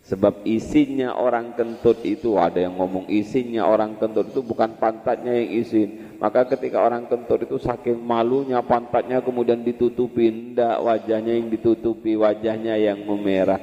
Sebab 0.00 0.42
isinya 0.42 1.14
orang 1.14 1.54
kentut 1.54 2.02
itu 2.02 2.34
ada 2.34 2.58
yang 2.58 2.74
ngomong 2.74 3.06
isinya 3.06 3.68
orang 3.68 3.94
kentut 4.00 4.32
itu 4.32 4.42
bukan 4.42 4.74
pantatnya 4.80 5.38
yang 5.38 5.50
isin. 5.60 6.18
Maka 6.18 6.50
ketika 6.50 6.82
orang 6.82 7.06
kentut 7.06 7.46
itu 7.46 7.60
saking 7.62 8.00
malunya 8.00 8.58
pantatnya 8.64 9.22
kemudian 9.22 9.62
ditutupi, 9.62 10.56
ndak 10.56 10.82
wajahnya 10.82 11.36
yang 11.36 11.46
ditutupi, 11.52 12.18
wajahnya 12.18 12.74
yang 12.80 13.06
memerah. 13.06 13.60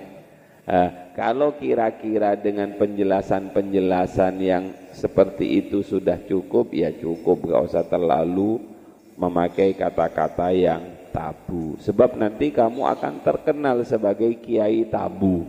Nah, 0.64 1.07
kalau 1.18 1.58
kira-kira 1.58 2.38
dengan 2.38 2.78
penjelasan-penjelasan 2.78 4.38
yang 4.38 4.70
seperti 4.94 5.66
itu 5.66 5.82
sudah 5.82 6.22
cukup, 6.30 6.70
ya 6.78 6.94
cukup, 6.94 7.42
gak 7.50 7.74
usah 7.74 7.86
terlalu 7.90 8.62
memakai 9.18 9.74
kata-kata 9.74 10.54
yang 10.54 11.10
tabu. 11.10 11.74
Sebab 11.82 12.22
nanti 12.22 12.54
kamu 12.54 12.86
akan 12.86 13.26
terkenal 13.26 13.82
sebagai 13.82 14.38
kiai 14.46 14.86
tabu. 14.94 15.42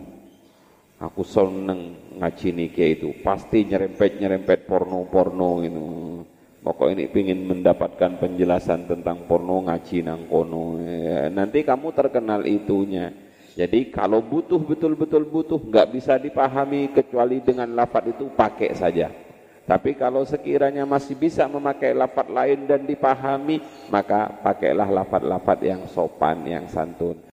Aku 0.97 1.21
seneng 1.21 2.17
ngaji 2.17 2.49
niki 2.49 2.97
itu, 2.97 3.13
pasti 3.21 3.69
nyerempet-nyerempet 3.69 4.65
porno-porno 4.65 5.61
itu. 5.61 5.85
Pokok 6.65 6.97
ini 6.97 7.07
ingin 7.13 7.45
mendapatkan 7.45 8.17
penjelasan 8.17 8.89
tentang 8.89 9.29
porno 9.29 9.63
ngaji 9.69 10.01
nang 10.01 10.25
kono. 10.27 10.81
Ya, 10.81 11.29
nanti 11.29 11.63
kamu 11.63 11.93
terkenal 11.93 12.43
itunya. 12.43 13.28
Jadi 13.59 13.91
kalau 13.91 14.23
butuh 14.23 14.55
betul-betul 14.55 15.27
butuh 15.27 15.59
nggak 15.59 15.91
bisa 15.91 16.15
dipahami 16.15 16.95
kecuali 16.95 17.43
dengan 17.43 17.67
lafat 17.75 18.15
itu 18.15 18.31
pakai 18.31 18.71
saja. 18.71 19.11
Tapi 19.67 19.99
kalau 19.99 20.23
sekiranya 20.23 20.87
masih 20.87 21.19
bisa 21.19 21.43
memakai 21.43 21.91
lafat 21.91 22.31
lain 22.31 22.63
dan 22.63 22.87
dipahami, 22.87 23.59
maka 23.91 24.31
pakailah 24.39 24.87
lafat-lafat 24.87 25.59
yang 25.59 25.83
sopan, 25.91 26.39
yang 26.47 26.71
santun. 26.71 27.19